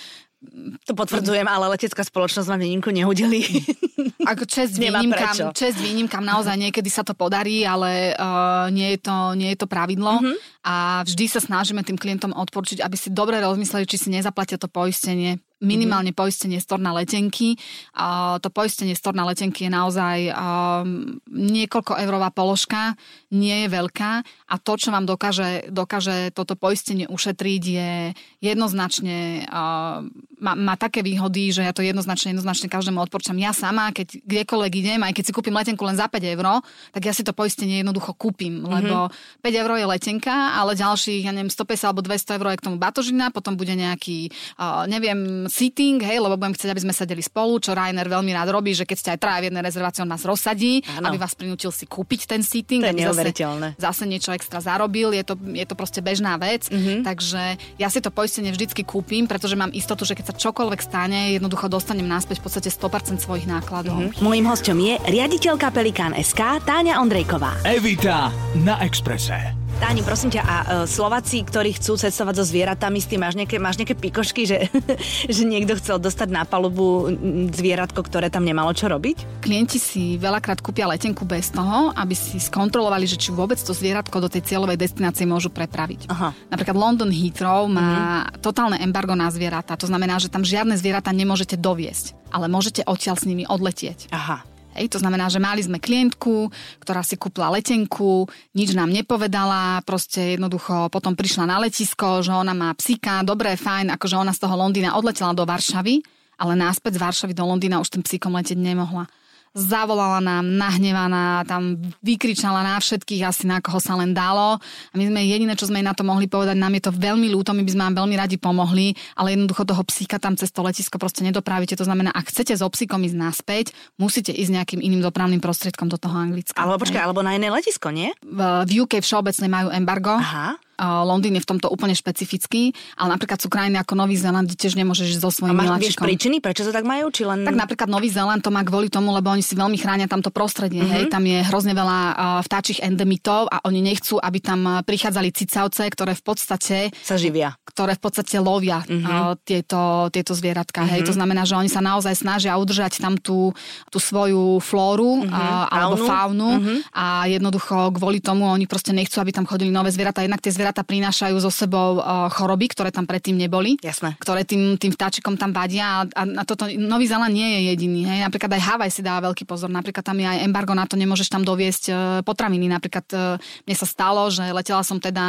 to 0.85 0.93
potvrdzujem, 0.93 1.49
ale 1.49 1.73
letecká 1.73 2.05
spoločnosť 2.05 2.45
vám 2.45 2.61
výnimku 2.61 2.93
neudelí. 2.93 3.41
Ako 4.31 4.45
čest 4.45 4.77
výnimkám, 4.77 5.49
čest 5.57 5.81
výnimkám 5.81 6.21
naozaj 6.21 6.53
niekedy 6.53 6.89
sa 6.93 7.01
to 7.01 7.17
podarí, 7.17 7.65
ale 7.65 8.13
uh, 8.13 8.69
nie, 8.69 8.93
je 8.95 8.99
to, 9.01 9.33
nie 9.33 9.49
je 9.55 9.57
to 9.57 9.65
pravidlo. 9.65 10.21
Uh-huh. 10.21 10.37
A 10.61 11.01
vždy 11.01 11.25
sa 11.25 11.41
snažíme 11.41 11.81
tým 11.81 11.97
klientom 11.97 12.37
odporučiť, 12.37 12.85
aby 12.85 12.93
si 12.93 13.09
dobre 13.09 13.41
rozmysleli, 13.41 13.89
či 13.89 13.97
si 13.97 14.09
nezaplatia 14.13 14.61
to 14.61 14.69
poistenie 14.69 15.41
minimálne 15.63 16.13
mm-hmm. 16.13 16.21
poistenie 16.21 16.59
storna 16.61 16.93
letenky. 16.93 17.57
A 17.97 18.37
to 18.37 18.53
poistenie 18.53 18.93
storna 18.93 19.25
letenky 19.25 19.65
je 19.65 19.71
naozaj 19.73 20.17
um, 20.29 21.17
niekoľko 21.33 21.97
eurová 21.97 22.29
položka, 22.29 22.93
nie 23.33 23.65
je 23.65 23.67
veľká 23.73 24.11
a 24.47 24.55
to, 24.61 24.73
čo 24.77 24.93
vám 24.93 25.09
dokáže, 25.09 25.73
dokáže 25.73 26.31
toto 26.31 26.53
poistenie 26.53 27.09
ušetriť 27.09 27.63
je 27.65 27.91
jednoznačne, 28.39 29.49
uh, 29.49 30.05
má, 30.37 30.53
má 30.53 30.75
také 30.77 31.01
výhody, 31.01 31.49
že 31.49 31.65
ja 31.65 31.73
to 31.73 31.81
jednoznačne, 31.81 32.37
jednoznačne 32.37 32.69
každému 32.69 33.01
odporúčam. 33.01 33.35
Ja 33.41 33.51
sama, 33.51 33.89
keď 33.89 34.21
kdekoľvek 34.21 34.73
idem, 34.77 35.01
aj 35.01 35.13
keď 35.17 35.23
si 35.25 35.35
kúpim 35.35 35.55
letenku 35.57 35.81
len 35.83 35.97
za 35.97 36.05
5 36.05 36.21
eur, 36.21 36.61
tak 36.93 37.01
ja 37.01 37.13
si 37.13 37.25
to 37.25 37.33
poistenie 37.33 37.81
jednoducho 37.81 38.13
kúpim, 38.13 38.61
mm-hmm. 38.61 38.73
lebo 38.77 38.95
5 39.41 39.61
eur 39.65 39.71
je 39.81 39.87
letenka, 39.89 40.35
ale 40.53 40.77
ďalších, 40.77 41.25
ja 41.25 41.33
neviem, 41.33 41.49
150 41.49 41.89
alebo 41.89 42.05
200 42.05 42.37
eur 42.37 42.45
je 42.53 42.59
k 42.61 42.65
tomu 42.69 42.77
batožina, 42.77 43.33
potom 43.33 43.57
bude 43.57 43.73
nejaký, 43.73 44.29
uh, 44.61 44.85
neviem, 44.85 45.46
sitting, 45.49 45.99
hej, 45.99 46.19
lebo 46.21 46.37
budem 46.39 46.53
chcieť, 46.53 46.71
aby 46.71 46.83
sme 46.87 46.93
sedeli 46.93 47.23
spolu, 47.23 47.59
čo 47.59 47.73
Rainer 47.73 48.07
veľmi 48.07 48.31
rád 48.31 48.53
robí, 48.53 48.71
že 48.75 48.85
keď 48.87 48.97
ste 48.97 49.09
aj 49.15 49.19
traja 49.19 49.39
v 49.43 49.45
jednej 49.51 49.63
rezervácii, 49.63 50.01
on 50.03 50.11
nás 50.11 50.23
rozsadí, 50.23 50.85
ano. 50.95 51.11
aby 51.11 51.17
vás 51.17 51.33
prinútil 51.33 51.71
si 51.73 51.89
kúpiť 51.89 52.29
ten 52.29 52.41
sitting, 52.45 52.83
to 52.83 52.91
je 52.91 52.93
aby 52.93 53.01
zase, 53.09 53.31
zase 53.79 54.03
niečo 54.05 54.31
extra 54.31 54.61
zarobil, 54.61 55.11
je 55.11 55.23
to, 55.25 55.33
je 55.35 55.65
to 55.65 55.75
proste 55.75 55.99
bežná 56.05 56.37
vec, 56.37 56.69
mm-hmm. 56.69 57.01
takže 57.01 57.57
ja 57.81 57.87
si 57.89 57.99
to 57.99 58.13
poistenie 58.13 58.53
vždycky 58.53 58.85
kúpim, 58.85 59.25
pretože 59.25 59.57
mám 59.57 59.73
istotu, 59.73 60.05
že 60.05 60.13
keď 60.13 60.31
sa 60.31 60.35
čokoľvek 60.37 60.79
stane, 60.79 61.35
jednoducho 61.35 61.67
dostanem 61.67 62.05
naspäť 62.05 62.39
v 62.39 62.43
podstate 62.45 62.69
100% 62.69 63.17
svojich 63.17 63.49
nákladov. 63.49 63.97
Mm-hmm. 63.97 64.21
Mojím 64.21 64.45
hostom 64.45 64.77
je 64.77 64.95
riaditeľka 65.09 65.73
Pelikán 65.73 66.13
SK 66.13 66.61
Táňa 66.63 67.01
Ondrejková. 67.01 67.65
Evita 67.65 68.29
na 68.61 68.77
Exprese. 68.85 69.56
Táni, 69.77 70.01
prosím 70.01 70.33
ťa, 70.33 70.41
a 70.41 70.55
uh, 70.57 70.65
Slováci, 70.89 71.45
ktorí 71.45 71.77
chcú 71.77 72.01
cestovať 72.01 72.41
so 72.41 72.49
zvieratami, 72.49 72.97
s 72.97 73.05
tým 73.13 73.21
máš 73.21 73.37
nejaké, 73.37 73.61
máš 73.61 73.77
nejaké 73.77 73.93
pikošky, 73.93 74.49
že, 74.49 74.73
že 75.35 75.45
niekto 75.45 75.77
chcel 75.77 76.01
dostať 76.01 76.33
na 76.33 76.49
palubu 76.49 77.13
zvieratko, 77.53 78.01
ktoré 78.01 78.33
tam 78.33 78.41
nemalo 78.41 78.73
čo 78.73 78.89
robiť? 78.89 79.45
Klienti 79.45 79.77
si 79.77 80.17
veľakrát 80.17 80.65
kúpia 80.65 80.89
letenku 80.89 81.29
bez 81.29 81.53
toho, 81.53 81.93
aby 81.93 82.17
si 82.17 82.41
skontrolovali, 82.41 83.05
že 83.05 83.21
či 83.21 83.29
vôbec 83.29 83.61
to 83.61 83.69
zvieratko 83.69 84.17
do 84.17 84.25
tej 84.25 84.49
cieľovej 84.49 84.81
destinácie 84.81 85.29
môžu 85.29 85.53
prepraviť. 85.53 86.09
Aha. 86.09 86.33
Napríklad 86.49 86.73
London 86.73 87.13
Heathrow 87.13 87.69
má 87.69 88.25
mm-hmm. 88.25 88.41
totálne 88.41 88.81
embargo 88.81 89.13
na 89.13 89.29
zvieratá. 89.29 89.77
To 89.77 89.85
znamená, 89.85 90.17
že 90.17 90.33
tam 90.33 90.41
žiadne 90.41 90.73
zvieratá 90.73 91.13
nemôžete 91.13 91.53
doviesť, 91.53 92.17
ale 92.33 92.49
môžete 92.49 92.81
odtiaľ 92.81 93.21
s 93.21 93.29
nimi 93.29 93.45
odletieť. 93.45 94.09
Aha. 94.09 94.56
Hej, 94.77 94.93
to 94.93 95.01
znamená, 95.01 95.25
že 95.33 95.41
mali 95.41 95.65
sme 95.65 95.81
klientku, 95.81 96.53
ktorá 96.77 97.01
si 97.01 97.17
kúpla 97.17 97.49
letenku, 97.49 98.29
nič 98.53 98.77
nám 98.77 98.93
nepovedala, 98.93 99.81
proste 99.81 100.37
jednoducho 100.37 100.93
potom 100.93 101.17
prišla 101.17 101.49
na 101.49 101.57
letisko, 101.57 102.21
že 102.21 102.29
ona 102.29 102.53
má 102.53 102.69
psíka, 102.77 103.25
dobré, 103.25 103.57
fajn, 103.57 103.97
akože 103.97 104.15
ona 104.21 104.31
z 104.37 104.45
toho 104.45 104.53
Londýna 104.53 104.93
odletela 104.93 105.33
do 105.33 105.49
Varšavy, 105.49 106.05
ale 106.37 106.53
náspäť 106.53 107.01
z 107.01 107.01
Varšavy 107.01 107.33
do 107.33 107.49
Londýna 107.49 107.81
už 107.81 107.89
tým 107.89 108.05
psíkom 108.05 108.37
letieť 108.37 108.61
nemohla 108.61 109.09
zavolala 109.57 110.21
nám 110.21 110.45
nahnevaná, 110.45 111.41
tam 111.49 111.81
vykričala 112.05 112.61
na 112.61 112.77
všetkých 112.77 113.25
asi 113.25 113.49
na 113.49 113.57
koho 113.57 113.81
sa 113.81 113.97
len 113.97 114.13
dalo. 114.13 114.61
A 114.61 114.93
my 114.93 115.09
sme 115.09 115.25
jediné, 115.25 115.57
čo 115.57 115.65
sme 115.65 115.81
jej 115.81 115.87
na 115.89 115.97
to 115.97 116.05
mohli 116.05 116.29
povedať, 116.29 116.53
nám 116.53 116.77
je 116.77 116.83
to 116.85 116.91
veľmi 116.93 117.33
ľúto, 117.33 117.57
my 117.57 117.65
by 117.65 117.71
sme 117.73 117.83
vám 117.89 117.95
veľmi 118.05 118.15
radi 118.15 118.37
pomohli, 118.37 118.93
ale 119.17 119.33
jednoducho 119.33 119.65
toho 119.65 119.81
psíka 119.89 120.21
tam 120.21 120.37
cez 120.37 120.53
to 120.53 120.61
letisko 120.61 121.01
proste 121.01 121.25
nedopravíte. 121.25 121.73
To 121.73 121.87
znamená, 121.89 122.13
ak 122.13 122.29
chcete 122.29 122.53
s 122.53 122.61
so 122.61 122.69
psíkom 122.69 122.99
ísť 123.07 123.17
naspäť, 123.17 123.65
musíte 123.95 124.35
ísť 124.35 124.51
nejakým 124.51 124.81
iným 124.83 124.99
dopravným 124.99 125.39
prostriedkom 125.39 125.87
do 125.87 125.95
toho 125.95 126.19
Anglicka. 126.19 126.59
Alebo 126.59 126.83
počkaj, 126.83 126.99
alebo 126.99 127.23
na 127.23 127.39
iné 127.39 127.47
letisko, 127.47 127.95
nie? 127.95 128.11
V, 128.19 128.39
v 128.67 128.71
UK 128.83 128.99
všeobecne 128.99 129.47
majú 129.47 129.67
embargo. 129.71 130.19
Aha. 130.19 130.59
Londýn 130.77 131.35
je 131.37 131.43
v 131.43 131.49
tomto 131.49 131.67
úplne 131.73 131.97
špecifický, 131.97 132.69
ale 133.01 133.17
napríklad 133.17 133.41
sú 133.41 133.49
krajiny 133.49 133.81
ako 133.81 133.97
Nový 133.97 134.13
Zéland, 134.13 134.45
kde 134.45 134.57
tiež 134.61 134.77
nemôžeš 134.77 135.17
so 135.17 135.33
svojím 135.33 135.57
miláčikom. 135.57 135.81
vieš 135.81 135.97
príčiny, 135.97 136.37
prečo 136.37 136.61
to 136.61 136.71
tak 136.71 136.85
majú? 136.85 137.09
Či 137.09 137.25
len... 137.25 137.41
Tak 137.43 137.57
napríklad 137.57 137.89
Nový 137.89 138.13
Zéland 138.13 138.45
to 138.45 138.53
má 138.53 138.61
kvôli 138.61 138.87
tomu, 138.93 139.09
lebo 139.09 139.33
oni 139.33 139.41
si 139.41 139.57
veľmi 139.57 139.77
chránia 139.77 140.05
tamto 140.05 140.29
prostredie. 140.29 140.85
Uh-huh. 140.85 140.93
Hej? 140.93 141.03
Mhm. 141.09 141.11
Tam 141.11 141.23
je 141.25 141.39
hrozne 141.49 141.73
veľa 141.73 141.99
uh, 142.13 142.15
vtáčich 142.45 142.79
endemitov 142.85 143.49
a 143.49 143.65
oni 143.65 143.81
nechcú, 143.81 144.21
aby 144.21 144.37
tam 144.37 144.59
prichádzali 144.85 145.33
cicavce, 145.33 145.83
ktoré 145.89 146.13
v 146.13 146.23
podstate 146.23 146.77
sa 147.01 147.17
živia. 147.17 147.57
Ktoré 147.65 147.97
v 147.97 148.01
podstate 148.05 148.37
lovia 148.37 148.85
uh-huh. 148.85 149.33
uh, 149.33 149.33
tieto, 149.41 150.13
tieto 150.13 150.37
zvieratka. 150.37 150.85
Uh-huh. 150.85 150.93
Hej? 150.93 151.09
To 151.09 151.13
znamená, 151.17 151.43
že 151.49 151.57
oni 151.57 151.73
sa 151.73 151.81
naozaj 151.81 152.13
snažia 152.13 152.53
udržať 152.53 153.01
tam 153.01 153.17
tú, 153.17 153.49
tú 153.89 153.97
svoju 153.97 154.61
flóru 154.61 155.25
uh-huh. 155.25 155.33
uh, 155.33 155.65
alebo 155.73 156.05
faunu 156.05 156.51
uh-huh. 156.61 156.77
a 156.93 157.05
jednoducho 157.25 157.89
kvôli 157.97 158.21
tomu 158.21 158.45
oni 158.45 158.69
proste 158.69 158.93
nechcú, 158.93 159.17
aby 159.23 159.33
tam 159.33 159.49
chodili 159.49 159.73
nové 159.73 159.89
zvieratá. 159.89 160.21
Jednak 160.21 160.43
tie 160.43 160.53
zvieratá 160.53 160.66
prinášajú 160.73 161.37
so 161.37 161.51
sebou 161.53 162.01
uh, 162.01 162.27
choroby, 162.33 162.71
ktoré 162.73 162.89
tam 162.89 163.05
predtým 163.05 163.37
neboli. 163.37 163.77
Jasné. 163.79 164.17
Ktoré 164.17 164.43
tým, 164.43 164.75
tým 164.75 164.91
vtáčikom 164.91 165.37
tam 165.37 165.53
vadia 165.53 166.01
a, 166.01 166.09
a, 166.09 166.23
a 166.23 166.43
toto 166.43 166.65
Nový 166.67 167.05
Zeland 167.05 167.31
nie 167.31 167.45
je 167.45 167.59
jediný. 167.75 168.01
Hej. 168.09 168.19
Napríklad 168.27 168.51
aj 168.57 168.63
Havaj 168.63 168.89
si 168.91 169.01
dáva 169.05 169.29
veľký 169.31 169.45
pozor. 169.45 169.69
Napríklad 169.69 170.01
tam 170.01 170.17
je 170.17 170.27
aj 170.27 170.41
embargo 170.41 170.73
na 170.73 170.89
to, 170.89 170.97
nemôžeš 170.97 171.29
tam 171.29 171.45
doviesť 171.45 171.83
uh, 171.91 171.97
potraviny. 172.25 172.65
Napríklad 172.67 173.05
uh, 173.13 173.37
mne 173.37 173.75
sa 173.77 173.85
stalo, 173.85 174.27
že 174.33 174.43
letela 174.49 174.81
som 174.81 174.97
teda 174.97 175.25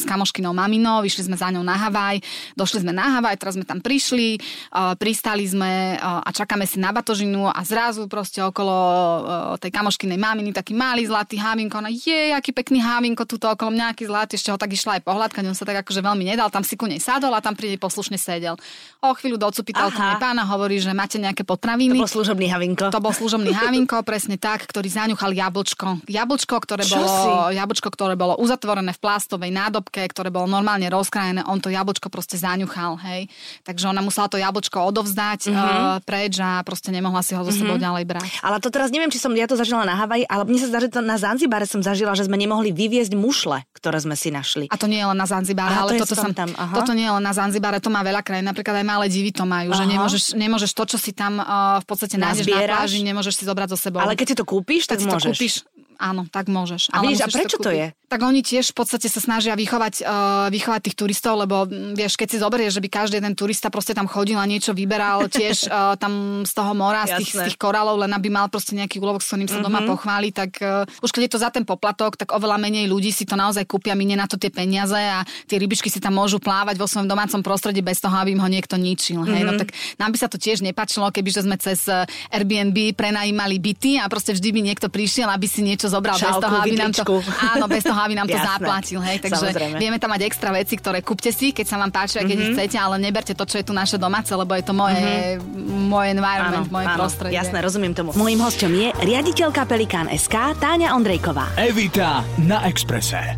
s 0.00 0.06
kamoškinou 0.08 0.56
maminou, 0.56 1.04
vyšli 1.04 1.28
sme 1.28 1.36
za 1.36 1.52
ňou 1.52 1.60
na 1.60 1.76
Havaj, 1.76 2.22
došli 2.56 2.86
sme 2.86 2.96
na 2.96 3.18
Havaj, 3.18 3.36
teraz 3.36 3.58
sme 3.58 3.66
tam 3.68 3.82
prišli, 3.84 4.40
pristali 4.96 5.44
sme 5.44 6.00
a 6.00 6.28
čakáme 6.32 6.64
si 6.64 6.80
na 6.80 6.88
batožinu 6.94 7.44
a 7.50 7.60
zrazu 7.60 8.08
proste 8.08 8.40
okolo 8.40 8.72
tej 9.60 9.68
kamoškinej 9.68 10.16
maminy 10.16 10.56
taký 10.56 10.72
malý 10.72 11.04
zlatý 11.04 11.36
hávinko. 11.36 11.82
Ona 11.82 11.92
je, 11.92 12.32
aký 12.32 12.56
pekný 12.56 12.80
hávinko, 12.80 13.28
tuto 13.28 13.52
okolo 13.52 13.74
mňa, 13.74 13.92
aký 13.92 14.08
zlatý, 14.08 14.39
ešte 14.40 14.48
ho 14.48 14.56
tak 14.56 14.72
išla 14.72 14.96
aj 14.96 15.02
pohľadkať, 15.04 15.44
on 15.44 15.52
sa 15.52 15.68
tak 15.68 15.84
akože 15.84 16.00
veľmi 16.00 16.24
nedal, 16.24 16.48
tam 16.48 16.64
si 16.64 16.80
ku 16.80 16.88
nej 16.88 16.96
sadol 16.96 17.36
a 17.36 17.44
tam 17.44 17.52
pri 17.52 17.76
nej 17.76 17.78
poslušne 17.78 18.16
sedel. 18.16 18.56
O 19.04 19.12
chvíľu 19.12 19.36
docupítal 19.36 19.92
ku 19.92 20.00
nej 20.00 20.16
pána, 20.16 20.48
hovorí, 20.48 20.80
že 20.80 20.96
máte 20.96 21.20
nejaké 21.20 21.44
potraviny. 21.44 22.00
To 22.00 22.08
bol 22.08 22.16
služobný 22.16 22.48
havinko. 22.48 22.88
To 22.88 23.00
bol 23.04 23.12
služobný 23.12 23.52
havinko, 23.52 24.00
presne 24.08 24.40
tak, 24.40 24.64
ktorý 24.64 24.88
zaňuchal 24.88 25.36
jablčko. 25.36 26.08
Jablčko, 26.08 26.56
ktoré 26.64 26.88
Čo 26.88 26.96
bolo, 26.96 27.12
si? 27.12 27.60
jablčko, 27.60 27.88
ktoré 27.92 28.16
bolo 28.16 28.40
uzatvorené 28.40 28.96
v 28.96 29.00
plastovej 29.04 29.52
nádobke, 29.52 30.00
ktoré 30.08 30.32
bolo 30.32 30.48
normálne 30.48 30.88
rozkrajené, 30.88 31.44
on 31.44 31.60
to 31.60 31.68
jablčko 31.68 32.08
proste 32.08 32.40
zaňuchal, 32.40 32.96
hej. 33.04 33.28
Takže 33.68 33.92
ona 33.92 34.00
musela 34.00 34.32
to 34.32 34.40
jablčko 34.40 34.80
odovzdať 34.88 35.52
mm-hmm. 35.52 35.60
uh, 35.60 36.00
preč 36.00 36.40
a 36.40 36.64
proste 36.64 36.88
nemohla 36.88 37.20
si 37.20 37.36
ho 37.36 37.44
zo 37.44 37.52
sebou 37.52 37.76
mm-hmm. 37.76 37.84
ďalej 37.84 38.04
brať. 38.08 38.28
Ale 38.40 38.56
to 38.62 38.72
teraz 38.72 38.88
neviem, 38.88 39.12
či 39.12 39.20
som 39.20 39.34
ja 39.36 39.44
to 39.44 39.58
zažila 39.58 39.84
na 39.84 39.98
Havaji, 39.98 40.24
ale 40.24 40.48
mne 40.48 40.58
sa 40.62 40.68
zdá, 40.70 40.78
že 40.80 40.88
to 40.88 41.04
na 41.04 41.20
Zanzibare 41.20 41.68
som 41.68 41.84
zažila, 41.84 42.16
že 42.16 42.24
sme 42.24 42.40
nemohli 42.40 42.70
vyviezť 42.72 43.12
mušle, 43.12 43.66
ktoré 43.74 43.98
sme 44.00 44.14
si 44.14 44.29
našli. 44.30 44.66
A 44.70 44.76
to 44.78 44.86
nie 44.86 45.02
je 45.02 45.06
len 45.06 45.18
na 45.18 45.26
Zanzibare, 45.26 45.74
ale 45.74 45.98
to 45.98 46.06
toto, 46.06 46.16
sam, 46.16 46.32
tam, 46.32 46.50
aha. 46.54 46.74
toto 46.74 46.94
nie 46.94 47.06
je 47.06 47.12
len 47.12 47.24
na 47.24 47.34
Zanzibare, 47.34 47.78
to 47.82 47.90
má 47.92 48.00
veľa 48.00 48.22
krajín, 48.24 48.46
napríklad 48.46 48.80
aj 48.80 48.86
malé 48.86 49.06
divy 49.10 49.30
to 49.34 49.44
majú, 49.44 49.74
aha. 49.74 49.78
že 49.78 49.84
nemôžeš, 49.90 50.22
nemôžeš 50.38 50.70
to, 50.72 50.84
čo 50.94 50.98
si 50.98 51.10
tam 51.12 51.42
uh, 51.42 51.78
v 51.82 51.86
podstate 51.86 52.16
nájdeš 52.16 52.46
na 52.48 52.62
pláži, 52.64 53.02
nemôžeš 53.02 53.42
si 53.42 53.44
zobrať 53.44 53.74
so 53.74 53.78
sebou. 53.78 54.00
Ale 54.00 54.14
keď 54.14 54.26
si 54.32 54.36
to 54.38 54.44
kúpiš, 54.46 54.88
tak 54.88 55.02
keď 55.02 55.18
môžeš. 55.18 55.22
Si 55.22 55.26
to 55.26 55.36
kúpiš, 55.36 55.54
Áno, 56.00 56.24
tak 56.32 56.48
môžeš. 56.48 56.88
A, 56.90 57.04
ale 57.04 57.12
vidíš, 57.12 57.28
a 57.28 57.28
prečo 57.28 57.60
to, 57.60 57.68
to 57.68 57.70
je? 57.76 57.92
Tak 58.10 58.26
oni 58.26 58.42
tiež 58.42 58.74
v 58.74 58.82
podstate 58.82 59.06
sa 59.06 59.22
snažia 59.22 59.54
vychovať, 59.54 60.02
uh, 60.02 60.50
vychovať 60.50 60.90
tých 60.90 60.98
turistov, 60.98 61.38
lebo 61.38 61.70
m, 61.70 61.94
vieš, 61.94 62.18
keď 62.18 62.28
si 62.34 62.42
zoberieš, 62.42 62.72
že 62.74 62.82
by 62.82 62.88
každý 62.90 63.22
jeden 63.22 63.38
turista 63.38 63.70
proste 63.70 63.94
tam 63.94 64.10
chodil 64.10 64.34
a 64.34 64.50
niečo 64.50 64.74
vyberal 64.74 65.26
tiež 65.30 65.70
uh, 65.70 65.94
tam 65.94 66.42
z 66.42 66.50
toho 66.50 66.74
mora, 66.74 67.06
z 67.06 67.22
tých, 67.22 67.30
z 67.38 67.40
tých 67.46 67.54
korálov, 67.54 68.02
len 68.02 68.10
aby 68.10 68.26
mal 68.26 68.50
proste 68.50 68.74
nejaký 68.74 68.98
úlovok, 68.98 69.22
s 69.22 69.30
ktorým 69.30 69.46
sa 69.46 69.62
mm-hmm. 69.62 69.66
doma 69.70 69.80
pochváli, 69.86 70.34
tak 70.34 70.58
uh, 70.58 70.82
už 71.06 71.14
keď 71.14 71.22
je 71.22 71.32
to 71.32 71.38
za 71.38 71.54
ten 71.54 71.62
poplatok, 71.62 72.18
tak 72.18 72.34
oveľa 72.34 72.58
menej 72.58 72.90
ľudí 72.90 73.14
si 73.14 73.22
to 73.22 73.38
naozaj 73.38 73.62
kúpia, 73.62 73.94
minie 73.94 74.18
na 74.18 74.26
to 74.26 74.34
tie 74.34 74.50
peniaze 74.50 74.98
a 74.98 75.22
tie 75.46 75.62
rybičky 75.62 75.86
si 75.86 76.02
tam 76.02 76.18
môžu 76.18 76.42
plávať 76.42 76.82
vo 76.82 76.90
svojom 76.90 77.06
domácom 77.06 77.46
prostredí 77.46 77.78
bez 77.78 78.02
toho, 78.02 78.18
aby 78.18 78.34
im 78.34 78.42
ho 78.42 78.50
niekto 78.50 78.74
ničil. 78.74 79.22
Mm-hmm. 79.22 79.34
Hej? 79.38 79.42
No 79.46 79.54
mhm. 79.54 79.60
tak 79.62 79.68
nám 80.02 80.10
by 80.10 80.18
sa 80.18 80.26
to 80.26 80.34
tiež 80.34 80.66
nepačilo, 80.66 81.06
kebyže 81.14 81.46
sme 81.46 81.54
cez 81.62 81.86
Airbnb 82.34 82.98
prenajímali 82.98 83.62
byty 83.62 84.02
a 84.02 84.10
proste 84.10 84.34
vždy 84.34 84.50
by 84.50 84.60
niekto 84.66 84.90
prišiel, 84.90 85.30
aby 85.30 85.46
si 85.46 85.62
niečo 85.62 85.86
zobral 85.86 86.18
Šálku, 86.18 86.42
bez 86.42 86.42
toho, 86.42 86.56
aby 86.58 86.74
nám 86.74 86.90
to, 86.90 87.04
áno, 87.54 87.70
bez 87.70 87.86
toho, 87.86 87.99
aby 88.04 88.14
nám 88.16 88.26
to 88.28 88.38
zaplatil. 88.38 89.00
Hej? 89.04 89.16
Takže 89.24 89.46
Samozrejme. 89.52 89.76
vieme 89.76 89.98
tam 90.00 90.10
mať 90.12 90.22
extra 90.26 90.50
veci, 90.50 90.74
ktoré 90.76 91.04
kúpte 91.04 91.30
si, 91.30 91.52
keď 91.52 91.66
sa 91.66 91.76
vám 91.76 91.90
páči 91.92 92.20
a 92.20 92.24
keď 92.24 92.36
mm-hmm. 92.36 92.54
chcete, 92.56 92.76
ale 92.76 92.96
neberte 93.00 93.32
to, 93.36 93.44
čo 93.44 93.60
je 93.60 93.64
tu 93.66 93.72
naše 93.76 94.00
domáce, 94.00 94.30
lebo 94.32 94.52
je 94.56 94.64
to 94.64 94.72
moje, 94.72 95.00
mm-hmm. 95.00 95.88
moje 95.88 96.08
environment, 96.16 96.66
áno, 96.68 96.74
moje 96.74 96.86
áno, 96.88 96.98
prostredie. 96.98 97.36
Jasné, 97.36 97.58
rozumiem 97.60 97.92
tomu. 97.92 98.16
Mojím 98.16 98.40
hostom 98.40 98.72
je 98.72 98.88
riaditeľka 99.04 99.68
Pelikán 99.68 100.08
SK 100.08 100.56
Táňa 100.58 100.96
Ondrejková. 100.96 101.54
Evita 101.60 102.24
na 102.44 102.64
Exprese. 102.68 103.36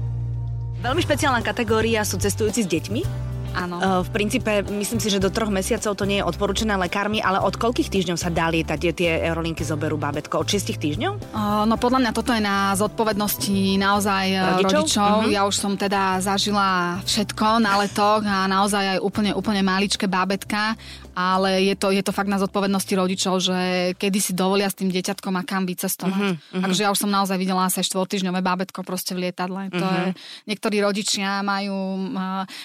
Veľmi 0.82 0.98
špeciálna 0.98 1.46
kategória 1.46 2.02
sú 2.02 2.18
cestujúci 2.18 2.66
s 2.66 2.68
deťmi. 2.68 3.31
Áno. 3.52 4.02
V 4.02 4.10
princípe 4.10 4.64
myslím 4.68 5.00
si, 5.00 5.08
že 5.12 5.22
do 5.22 5.28
troch 5.28 5.52
mesiacov 5.52 5.92
to 5.94 6.04
nie 6.08 6.20
je 6.20 6.24
odporúčané 6.24 6.74
lekármi, 6.76 7.20
ale 7.20 7.38
od 7.40 7.54
koľkých 7.56 7.92
týždňov 7.92 8.18
sa 8.18 8.32
dá 8.32 8.48
lietať, 8.48 8.78
tie, 8.78 8.92
tie 8.92 9.10
aerolinky 9.28 9.62
zoberú 9.62 10.00
bábetko? 10.00 10.40
Od 10.40 10.48
6 10.48 10.76
týždňov? 10.76 11.12
Uh, 11.32 11.64
no 11.68 11.76
podľa 11.76 12.08
mňa 12.08 12.12
toto 12.16 12.32
je 12.32 12.42
na 12.42 12.72
zodpovednosti 12.74 13.76
naozaj 13.78 14.26
e, 14.32 14.38
rodičov. 14.58 14.82
rodičov. 14.84 15.12
Uh-huh. 15.22 15.32
Ja 15.32 15.42
už 15.44 15.54
som 15.56 15.72
teda 15.76 16.18
zažila 16.24 17.00
všetko 17.04 17.62
na 17.62 17.78
letoch 17.80 18.24
a 18.24 18.48
naozaj 18.48 18.96
aj 18.96 18.98
úplne, 19.00 19.30
úplne 19.36 19.62
maličké 19.62 20.08
bábetka 20.08 20.74
ale 21.12 21.62
je 21.68 21.74
to, 21.76 21.92
je 21.92 22.02
to 22.04 22.12
fakt 22.12 22.28
na 22.28 22.40
zodpovednosti 22.40 22.92
rodičov, 22.96 23.34
že 23.40 23.58
kedy 23.96 24.18
si 24.20 24.32
dovolia 24.32 24.68
s 24.68 24.76
tým 24.76 24.88
dieťatkom 24.88 25.34
a 25.36 25.42
kam 25.44 25.68
vycestovať. 25.68 26.12
Uh-huh, 26.12 26.62
Takže 26.64 26.80
ja 26.84 26.92
už 26.92 26.98
som 27.04 27.10
naozaj 27.12 27.36
videla 27.36 27.68
asi 27.68 27.84
štvortýždňové 27.84 28.40
bábetko 28.40 28.84
proste 28.84 29.12
v 29.12 29.28
lietadle. 29.28 29.68
Uh-huh. 29.68 29.80
To 29.80 29.86
je, 29.86 30.04
niektorí 30.48 30.80
rodičia 30.80 31.44
majú, 31.44 32.10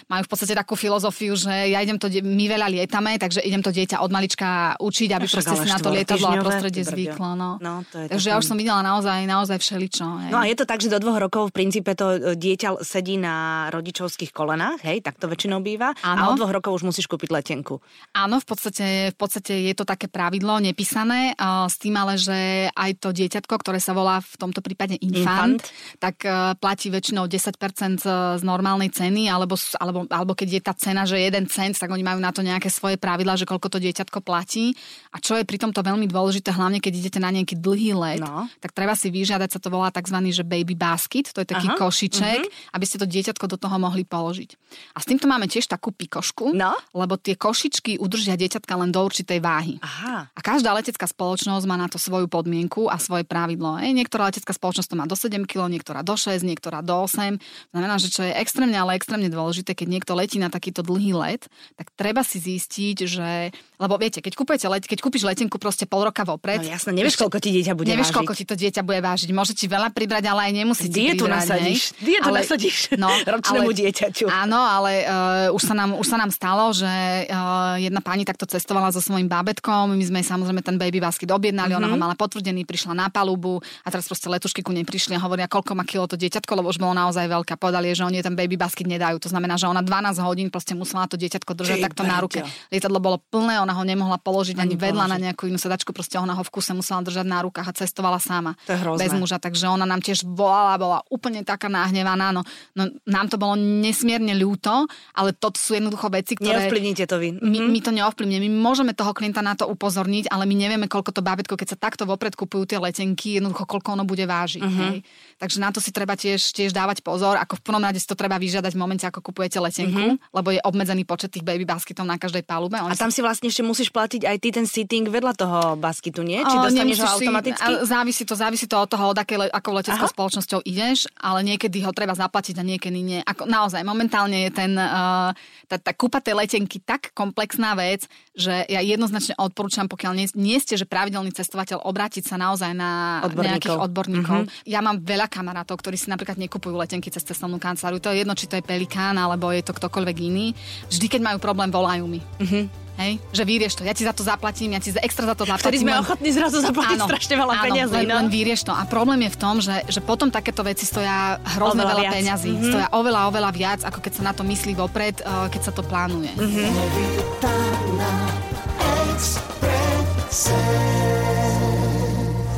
majú 0.07 0.21
v 0.23 0.29
podstate 0.29 0.55
takú 0.55 0.79
filozofiu, 0.79 1.35
že 1.35 1.71
ja 1.71 1.83
idem 1.83 1.99
to, 1.99 2.07
my 2.09 2.45
veľa 2.47 2.67
lietame, 2.71 3.19
takže 3.19 3.43
idem 3.43 3.59
to 3.59 3.71
dieťa 3.71 3.99
od 3.99 4.11
malička 4.11 4.79
učiť, 4.79 5.09
aby 5.11 5.25
proste 5.27 5.55
si 5.55 5.67
na 5.67 5.79
to 5.79 5.91
lietadlo 5.91 6.27
a 6.31 6.35
prostredie 6.39 6.83
zvyklo. 6.87 7.35
No. 7.35 7.59
No, 7.59 7.83
to 7.91 8.03
je 8.03 8.07
takže 8.07 8.27
ja 8.31 8.35
už 8.39 8.45
som 8.47 8.57
videla 8.57 8.79
naozaj, 8.81 9.27
naozaj 9.27 9.57
všeličo. 9.59 10.05
Hej. 10.25 10.31
No 10.31 10.39
a 10.41 10.45
je 10.47 10.55
to 10.55 10.65
tak, 10.65 10.79
že 10.79 10.89
do 10.89 10.97
dvoch 10.97 11.19
rokov 11.19 11.51
v 11.51 11.53
princípe 11.53 11.91
to 11.93 12.15
e, 12.15 12.33
dieťa 12.39 12.81
sedí 12.81 13.19
na 13.19 13.67
rodičovských 13.69 14.31
kolenách, 14.31 14.81
hej, 14.87 15.03
tak 15.03 15.19
to 15.19 15.27
väčšinou 15.27 15.59
býva. 15.59 15.91
Ano. 16.01 16.17
A 16.17 16.21
od 16.31 16.39
dvoch 16.39 16.53
rokov 16.53 16.81
už 16.81 16.89
musíš 16.89 17.05
kúpiť 17.05 17.29
letenku. 17.29 17.77
Áno, 18.15 18.36
v 18.39 18.47
podstate, 18.47 18.87
v 19.13 19.17
podstate 19.17 19.53
je 19.67 19.73
to 19.77 19.85
také 19.85 20.09
pravidlo 20.09 20.57
nepísané, 20.61 21.37
s 21.67 21.75
tým 21.77 21.95
ale, 21.97 22.17
že 22.17 22.69
aj 22.73 22.91
to 23.01 23.09
dieťatko, 23.13 23.53
ktoré 23.59 23.79
sa 23.81 23.93
volá 23.93 24.21
v 24.23 24.35
tomto 24.37 24.59
prípade 24.65 24.97
infant, 25.01 25.61
infant. 25.61 26.01
tak 26.01 26.23
uh, 26.25 26.53
platí 26.57 26.89
väčšinou 26.89 27.29
10% 27.29 28.37
z 28.37 28.43
normálnej 28.43 28.89
ceny, 28.91 29.29
alebo, 29.31 29.55
alebo, 29.79 30.09
alebo 30.09 30.33
keď 30.33 30.47
je 30.59 30.61
tá 30.61 30.73
cena, 30.75 31.07
že 31.07 31.21
1 31.21 31.47
cent, 31.47 31.73
tak 31.77 31.93
oni 31.93 32.03
majú 32.03 32.19
na 32.19 32.33
to 32.33 32.41
nejaké 32.43 32.67
svoje 32.67 32.99
pravidla, 32.99 33.39
že 33.39 33.47
koľko 33.47 33.77
to 33.77 33.79
dieťatko 33.79 34.19
platí. 34.25 34.73
A 35.13 35.21
čo 35.21 35.37
je 35.37 35.47
pri 35.47 35.61
tomto 35.61 35.79
veľmi 35.79 36.09
dôležité, 36.09 36.51
hlavne 36.51 36.83
keď 36.83 36.93
idete 36.99 37.19
na 37.21 37.31
nejaký 37.31 37.55
dlhý 37.55 37.93
let, 37.95 38.19
no. 38.19 38.51
tak 38.59 38.73
treba 38.73 38.97
si 38.97 39.07
vyžiadať, 39.07 39.49
sa 39.55 39.59
to 39.61 39.71
volá 39.71 39.93
tzv. 39.93 40.17
že 40.33 40.43
baby 40.43 40.75
basket, 40.75 41.31
to 41.31 41.39
je 41.45 41.47
taký 41.47 41.71
Aha. 41.71 41.79
košiček, 41.79 42.41
uh-huh. 42.43 42.75
aby 42.75 42.85
ste 42.85 42.97
to 42.99 43.07
dieťatko 43.07 43.45
do 43.47 43.55
toho 43.55 43.77
mohli 43.79 44.03
položiť. 44.03 44.49
A 44.95 44.99
s 44.99 45.05
týmto 45.07 45.29
máme 45.29 45.47
tiež 45.47 45.69
takú 45.69 45.95
pikošku, 45.95 46.51
no. 46.51 46.75
lebo 46.91 47.15
tie 47.15 47.39
košičky 47.39 48.01
udržia 48.01 48.26
dieťatka 48.35 48.73
len 48.75 48.91
do 48.91 48.99
určitej 48.99 49.39
váhy. 49.39 49.79
Aha. 49.79 50.27
A 50.33 50.39
každá 50.43 50.75
letecká 50.75 51.07
spoločnosť 51.07 51.63
má 51.69 51.79
na 51.79 51.87
to 51.87 51.95
svoju 51.95 52.27
podmienku 52.27 52.91
a 52.91 52.99
svoje 52.99 53.23
pravidlo. 53.23 53.79
Ej, 53.79 53.93
niektorá 53.93 54.27
letecká 54.27 54.51
spoločnosť 54.51 54.89
to 54.91 54.99
má 54.99 55.05
do 55.05 55.15
7 55.15 55.45
kg, 55.45 55.69
niektorá 55.69 56.01
do 56.01 56.17
6, 56.17 56.43
niektorá 56.43 56.81
do 56.81 57.05
8. 57.05 57.37
Znamená, 57.71 57.95
že 58.01 58.09
čo 58.09 58.25
je 58.25 58.33
extrémne, 58.35 58.75
ale 58.75 58.97
extrémne 58.97 59.29
dôležité, 59.29 59.77
keď 59.77 59.87
niekto 59.87 60.11
letí 60.17 60.41
na 60.41 60.49
takýto 60.49 60.81
dlhý 60.81 61.13
let, 61.13 61.45
tak 61.77 61.93
treba 61.93 62.25
si 62.25 62.41
zistiť, 62.41 62.97
že... 63.05 63.29
Lebo 63.77 63.93
viete, 64.01 64.25
keď, 64.25 64.33
kúpete 64.33 64.65
let, 64.65 64.89
keď 64.89 64.99
kúpiš 65.05 65.21
letenku 65.21 65.61
proste 65.61 65.85
pol 65.85 66.09
roka 66.09 66.25
vopred... 66.25 66.65
No 66.65 66.73
jasne, 66.73 66.97
nevieš, 66.97 67.21
koľko 67.21 67.37
ti 67.37 67.53
dieťa 67.53 67.77
bude 67.77 67.93
nevieš, 67.93 68.09
vážiť. 68.09 68.17
koľko 68.17 68.33
ti 68.33 68.43
to 68.49 68.55
dieťa 68.57 68.81
bude 68.81 68.99
vážiť. 69.05 69.29
Môže 69.35 69.53
ti 69.53 69.69
veľa 69.69 69.93
pribrať, 69.93 70.23
ale 70.25 70.49
aj 70.49 70.53
nemusí 70.57 70.87
Dietu 70.89 71.29
pribrať, 71.29 71.45
nasadíš. 71.45 71.81
Dietu 72.01 72.29
ale, 72.33 72.37
nasadíš 72.41 72.77
no, 73.03 73.09
ročnému 73.13 73.69
ale, 73.69 73.77
dieťaťu. 73.77 74.25
Áno, 74.31 74.57
ale 74.57 74.91
uh, 75.05 75.57
už, 75.57 75.61
sa 75.61 75.73
nám, 75.77 75.93
už 75.93 76.07
sa 76.09 76.17
nám 76.17 76.31
stalo, 76.33 76.73
že 76.73 76.89
uh, 77.29 77.77
jedna 77.77 78.01
pani 78.01 78.16
takto 78.23 78.47
cestovala 78.47 78.89
so 78.93 79.03
svojím 79.03 79.27
bábetkom. 79.27 79.93
My 79.93 80.05
sme 80.05 80.19
samozrejme 80.23 80.61
ten 80.63 80.79
baby 80.79 81.03
basket 81.03 81.29
objednali, 81.29 81.75
mm-hmm. 81.75 81.81
ona 81.83 81.87
ho 81.91 81.97
mhm. 81.97 82.03
mala 82.07 82.15
potvrdený, 82.15 82.63
prišla 82.63 82.93
na 82.95 83.07
palubu 83.11 83.59
a 83.83 83.87
teraz 83.91 84.07
proste 84.07 84.31
letušky 84.31 84.63
ku 84.63 84.71
nej 84.71 84.87
prišli 84.87 85.17
a 85.17 85.21
hovoria, 85.21 85.51
koľko 85.51 85.75
má 85.75 85.83
kilo 85.83 86.07
to 86.07 86.15
dieťatko, 86.15 86.51
lebo 86.57 86.71
už 86.71 86.79
bolo 86.79 86.95
naozaj 86.95 87.27
veľká. 87.27 87.59
Povedali, 87.59 87.91
že 87.93 88.07
oni 88.07 88.23
ten 88.23 88.33
baby 88.33 88.55
basket 88.55 88.87
nedajú. 88.87 89.19
To 89.21 89.29
znamená, 89.29 89.59
že 89.59 89.67
ona 89.67 89.83
12 89.83 90.21
hodín 90.23 90.47
proste 90.47 90.77
musela 90.77 91.09
to 91.09 91.19
dieťatko 91.19 91.51
držať 91.57 91.77
Či 91.81 91.85
takto 91.85 92.03
na 92.07 92.17
ruke. 92.21 92.45
Lietadlo 92.71 93.01
bolo 93.03 93.17
plné, 93.19 93.59
ona 93.59 93.73
ho 93.73 93.83
nemohla 93.83 94.21
položiť 94.21 94.55
ani, 94.57 94.73
ani 94.73 94.75
vedľa 94.77 95.05
na 95.09 95.17
nejakú 95.17 95.49
inú 95.49 95.59
sedačku, 95.59 95.91
proste 95.91 96.15
ona 96.21 96.37
ho 96.37 96.43
v 96.45 96.51
kuse 96.53 96.71
musela 96.77 97.01
držať 97.01 97.25
na 97.25 97.41
rukách 97.43 97.67
a 97.67 97.73
cestovala 97.73 98.21
sama. 98.21 98.53
Bez 98.95 99.11
muža, 99.17 99.41
takže 99.41 99.67
ona 99.67 99.83
nám 99.83 99.99
tiež 100.05 100.23
volala, 100.23 100.77
bola 100.77 100.99
úplne 101.09 101.41
taká 101.41 101.67
nahnevaná. 101.67 102.31
No, 102.31 102.41
no 102.77 102.83
nám 103.07 103.27
to 103.27 103.41
bolo 103.41 103.57
nesmierne 103.57 104.37
ľúto, 104.37 104.85
ale 105.17 105.33
to 105.33 105.49
sú 105.55 105.79
jednoducho 105.79 106.07
veci, 106.13 106.37
ktoré... 106.37 106.67
Neovplyvníte 106.67 107.05
to 107.09 107.17
vy. 107.17 107.35
My, 107.39 107.57
my 107.67 107.79
to 107.81 107.91
neovplyvníme. 108.07 108.47
My 108.47 108.71
môžeme 108.71 108.95
toho 108.95 109.11
klienta 109.11 109.43
na 109.43 109.59
to 109.59 109.67
upozorniť, 109.67 110.31
ale 110.31 110.47
my 110.47 110.55
nevieme, 110.55 110.87
koľko 110.87 111.11
to 111.11 111.19
bábetko, 111.19 111.59
keď 111.59 111.75
sa 111.75 111.77
takto 111.77 112.07
vopred 112.07 112.31
kupujú 112.39 112.63
tie 112.63 112.79
letenky, 112.79 113.43
jednoducho 113.43 113.67
koľko 113.67 113.99
ono 113.99 114.07
bude 114.07 114.23
vážiť. 114.23 114.63
Uh-huh. 114.63 114.87
Hej. 114.87 115.03
Takže 115.35 115.57
na 115.59 115.69
to 115.75 115.83
si 115.83 115.91
treba 115.91 116.15
tiež, 116.15 116.39
tiež 116.55 116.71
dávať 116.71 117.03
pozor. 117.03 117.35
Ako 117.35 117.59
v 117.59 117.63
prvom 117.67 117.83
rade 117.83 117.99
si 117.99 118.07
to 118.07 118.15
treba 118.15 118.39
vyžiadať 118.39 118.71
v 118.71 118.79
momente, 118.79 119.03
ako 119.03 119.19
kupujete 119.19 119.59
letenku, 119.59 120.15
uh-huh. 120.15 120.31
lebo 120.31 120.55
je 120.55 120.63
obmedzený 120.63 121.03
počet 121.03 121.35
tých 121.35 121.43
baby 121.43 121.67
basketov 121.67 122.07
na 122.07 122.15
každej 122.15 122.47
palube. 122.47 122.79
Oni 122.79 122.93
a 122.93 122.95
tam 122.95 123.11
si 123.11 123.19
vlastne 123.19 123.51
ešte 123.51 123.67
musíš 123.67 123.91
platiť 123.91 124.23
aj 124.23 124.37
ty 124.39 124.49
ten 124.55 124.63
sitting 124.63 125.11
vedľa 125.11 125.33
toho 125.35 125.57
basketu, 125.75 126.23
nie? 126.23 126.39
Či 126.39 126.55
o, 126.55 126.63
dostaneš 126.63 126.97
ho 127.03 127.09
automaticky? 127.19 127.71
Si, 127.83 127.85
závisí 127.89 128.23
to, 128.23 128.33
závisí 128.39 128.65
to 128.69 128.77
od 128.79 128.87
toho, 128.87 129.11
od 129.11 129.17
akej, 129.17 129.49
akou 129.51 129.73
leteckou 129.75 130.07
spoločnosťou 130.07 130.63
ideš, 130.63 131.09
ale 131.17 131.43
niekedy 131.43 131.83
ho 131.83 131.91
treba 131.91 132.15
zaplatiť 132.15 132.55
a 132.61 132.63
niekedy 132.63 132.99
nie. 133.01 133.19
Ako, 133.25 133.49
naozaj, 133.49 133.81
momentálne 133.81 134.47
je 134.47 134.51
ten, 134.53 134.71
uh, 134.77 135.33
tá, 135.65 135.75
tá 135.81 135.91
kúpa 135.97 136.21
tej 136.21 136.37
letenky 136.37 136.77
tak 136.81 137.09
komplexná 137.17 137.73
vec, 137.73 137.96
že 138.37 138.67
ja 138.69 138.81
jednoznačne 138.85 139.33
odporúčam, 139.41 139.89
pokiaľ 139.89 140.13
nie, 140.13 140.27
nie 140.37 140.57
ste, 140.61 140.77
že 140.77 140.85
pravidelný 140.85 141.33
cestovateľ, 141.33 141.81
obrátiť 141.81 142.29
sa 142.29 142.37
naozaj 142.37 142.71
na 142.77 143.23
odborníkov. 143.25 143.49
nejakých 143.49 143.77
odborníkov. 143.81 144.39
Mm-hmm. 144.45 144.69
Ja 144.69 144.79
mám 144.85 145.01
veľa 145.01 145.25
kamarátov, 145.25 145.81
ktorí 145.81 145.97
si 145.97 146.13
napríklad 146.13 146.37
nekupujú 146.37 146.77
letenky 146.77 147.09
cez 147.09 147.25
cestovnú 147.25 147.57
kanceláriu. 147.57 148.03
To 148.03 148.13
je 148.13 148.21
jedno, 148.21 148.37
či 148.37 148.45
to 148.45 148.57
je 148.59 148.63
Pelikán, 148.65 149.17
alebo 149.17 149.49
je 149.49 149.65
to 149.65 149.73
ktokoľvek 149.73 150.17
iný. 150.21 150.53
Vždy, 150.91 151.05
keď 151.09 151.21
majú 151.33 151.37
problém, 151.41 151.73
volajú 151.73 152.05
mi. 152.05 152.21
Mm-hmm. 152.37 152.86
Hej? 152.97 153.21
Že 153.29 153.43
vyrieš 153.45 153.73
to, 153.77 153.85
ja 153.85 153.93
ti 153.93 154.01
za 154.01 154.09
to 154.09 154.25
zaplatím, 154.25 154.73
ja 154.73 154.81
ti 154.81 154.89
za 154.89 154.97
extra 155.05 155.29
za 155.29 155.37
to 155.37 155.45
zaplatím. 155.45 155.69
Vtedy 155.69 155.77
sme 155.85 155.93
len... 155.93 156.01
ochotní 156.01 156.29
zrazu 156.33 156.57
zaplatiť 156.65 156.97
áno, 156.97 157.05
strašne 157.05 157.35
veľa 157.37 157.53
áno, 157.53 157.65
peniazí. 157.69 157.93
Len, 157.93 158.09
no? 158.09 158.17
len 158.17 158.27
vyrieš 158.33 158.61
to. 158.65 158.73
A 158.73 158.83
problém 158.89 159.29
je 159.29 159.31
v 159.31 159.37
tom, 159.37 159.61
že, 159.61 159.85
že 159.85 160.01
potom 160.01 160.33
takéto 160.33 160.65
veci 160.65 160.89
stoja 160.89 161.37
hrozne 161.57 161.85
oveľa 161.85 161.93
veľa 161.93 162.01
viac. 162.01 162.13
peňazí. 162.17 162.51
Mm-hmm. 162.57 162.69
Stoja 162.73 162.87
oveľa, 162.97 163.21
oveľa 163.29 163.51
viac, 163.53 163.85
ako 163.85 163.99
keď 164.01 164.13
sa 164.17 164.21
na 164.25 164.33
to 164.33 164.41
myslí 164.41 164.73
vopred, 164.73 165.21
uh, 165.21 165.45
keď 165.53 165.61
sa 165.61 165.71
to 165.71 165.85
plánuje. 165.85 166.33
Mm-hmm. 166.41 166.73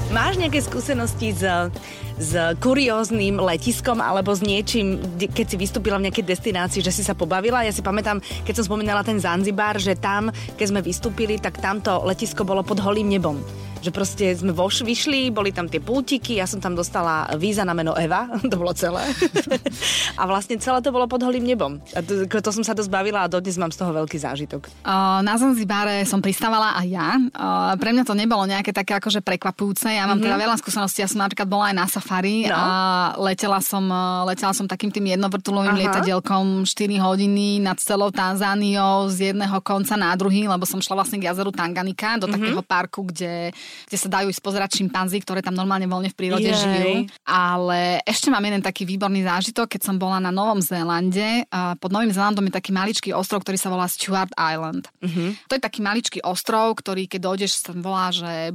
Máš 0.10 0.42
nejaké 0.42 0.66
skúsenosti 0.66 1.38
s 1.38 1.46
s 2.20 2.36
kurióznym 2.60 3.40
letiskom 3.40 4.04
alebo 4.04 4.36
s 4.36 4.44
niečím, 4.44 5.00
keď 5.16 5.46
si 5.48 5.56
vystúpila 5.56 5.96
v 5.96 6.12
nejakej 6.12 6.28
destinácii, 6.28 6.84
že 6.84 6.92
si 6.92 7.04
sa 7.08 7.16
pobavila. 7.16 7.64
Ja 7.64 7.72
si 7.72 7.80
pamätám, 7.80 8.20
keď 8.44 8.60
som 8.60 8.76
spomínala 8.76 9.08
ten 9.08 9.24
Zanzibar, 9.24 9.80
že 9.80 9.96
tam, 9.96 10.28
keď 10.60 10.66
sme 10.68 10.84
vystúpili, 10.84 11.40
tak 11.40 11.64
tamto 11.64 12.04
letisko 12.04 12.44
bolo 12.44 12.60
pod 12.60 12.84
holým 12.84 13.08
nebom 13.08 13.40
že 13.80 13.92
proste 13.96 14.36
sme 14.36 14.52
voš, 14.52 14.84
vyšli, 14.84 15.32
boli 15.32 15.56
tam 15.56 15.72
tie 15.72 15.80
pultiky, 15.80 16.40
ja 16.40 16.46
som 16.46 16.60
tam 16.60 16.76
dostala 16.76 17.32
víza 17.40 17.64
na 17.64 17.72
meno 17.72 17.96
Eva, 17.96 18.28
to 18.52 18.56
bolo 18.60 18.76
celé. 18.76 19.04
a 20.20 20.24
vlastne 20.28 20.60
celé 20.60 20.84
to 20.84 20.92
bolo 20.92 21.08
pod 21.08 21.24
holým 21.24 21.44
nebom. 21.44 21.80
A 21.96 22.04
to, 22.04 22.28
to 22.28 22.52
som 22.52 22.64
sa 22.64 22.76
to 22.76 22.84
zbavila 22.84 23.26
a 23.26 23.32
dodnes 23.32 23.56
mám 23.56 23.72
z 23.72 23.80
toho 23.80 23.96
veľký 23.96 24.20
zážitok. 24.20 24.68
Uh, 24.84 25.24
na 25.24 25.40
Zanzibáre 25.40 26.04
som 26.04 26.20
pristávala 26.20 26.76
aj 26.80 26.88
ja. 26.88 27.10
Uh, 27.32 27.74
pre 27.80 27.96
mňa 27.96 28.04
to 28.04 28.16
nebolo 28.16 28.44
nejaké 28.44 28.76
také 28.76 29.00
akože 29.00 29.24
prekvapujúce. 29.24 29.88
Ja 29.88 30.06
mám 30.06 30.20
mm-hmm. 30.20 30.28
teda 30.28 30.36
veľa 30.36 30.56
skúseností. 30.60 31.00
Ja 31.04 31.10
som 31.10 31.24
napríklad 31.24 31.48
bola 31.48 31.72
aj 31.72 31.76
na 31.76 31.88
safari 31.88 32.48
no. 32.48 32.56
a 32.56 32.66
letela 33.16 33.64
som, 33.64 33.84
letela 34.28 34.52
som 34.52 34.68
takým 34.68 34.92
tým 34.92 35.16
jednovrtulovým 35.16 35.76
Aha. 35.76 35.82
lietadielkom 35.88 36.68
4 36.68 37.00
hodiny 37.00 37.64
nad 37.64 37.80
celou 37.80 38.12
Tanzániou 38.12 39.08
z 39.08 39.32
jedného 39.32 39.58
konca 39.64 39.96
na 39.96 40.12
druhý, 40.20 40.46
lebo 40.46 40.68
som 40.68 40.84
šla 40.84 41.00
vlastne 41.00 41.18
k 41.22 41.32
jazeru 41.32 41.56
Tanganika 41.56 42.20
do 42.20 42.28
mm-hmm. 42.28 42.36
takého 42.36 42.62
parku, 42.66 43.02
kde 43.08 43.56
kde 43.88 43.98
sa 43.98 44.08
dajú 44.10 44.32
ísť 44.32 44.42
pozerať 44.44 44.70
šimpanzy, 44.82 45.22
ktoré 45.24 45.40
tam 45.40 45.56
normálne 45.56 45.86
voľne 45.86 46.10
v 46.12 46.18
prírode 46.18 46.50
Jej. 46.50 46.58
žijú. 46.58 46.94
Ale 47.26 48.04
ešte 48.04 48.28
mám 48.34 48.44
jeden 48.44 48.62
taký 48.64 48.86
výborný 48.86 49.26
zážitok, 49.26 49.70
keď 49.70 49.82
som 49.90 49.96
bola 49.98 50.18
na 50.18 50.34
Novom 50.34 50.60
Zélande. 50.62 51.46
Pod 51.80 51.92
Novým 51.92 52.14
Zélandom 52.14 52.46
je 52.48 52.54
taký 52.54 52.72
maličký 52.72 53.10
ostrov, 53.14 53.42
ktorý 53.44 53.58
sa 53.58 53.70
volá 53.70 53.86
Stewart 53.90 54.32
Island. 54.38 54.90
Mhm. 55.02 55.50
To 55.50 55.54
je 55.58 55.62
taký 55.62 55.80
maličký 55.80 56.20
ostrov, 56.26 56.78
ktorý 56.80 57.06
keď 57.10 57.22
dojdeš, 57.26 57.52
sa 57.66 57.72
volá, 57.76 58.14
že 58.14 58.52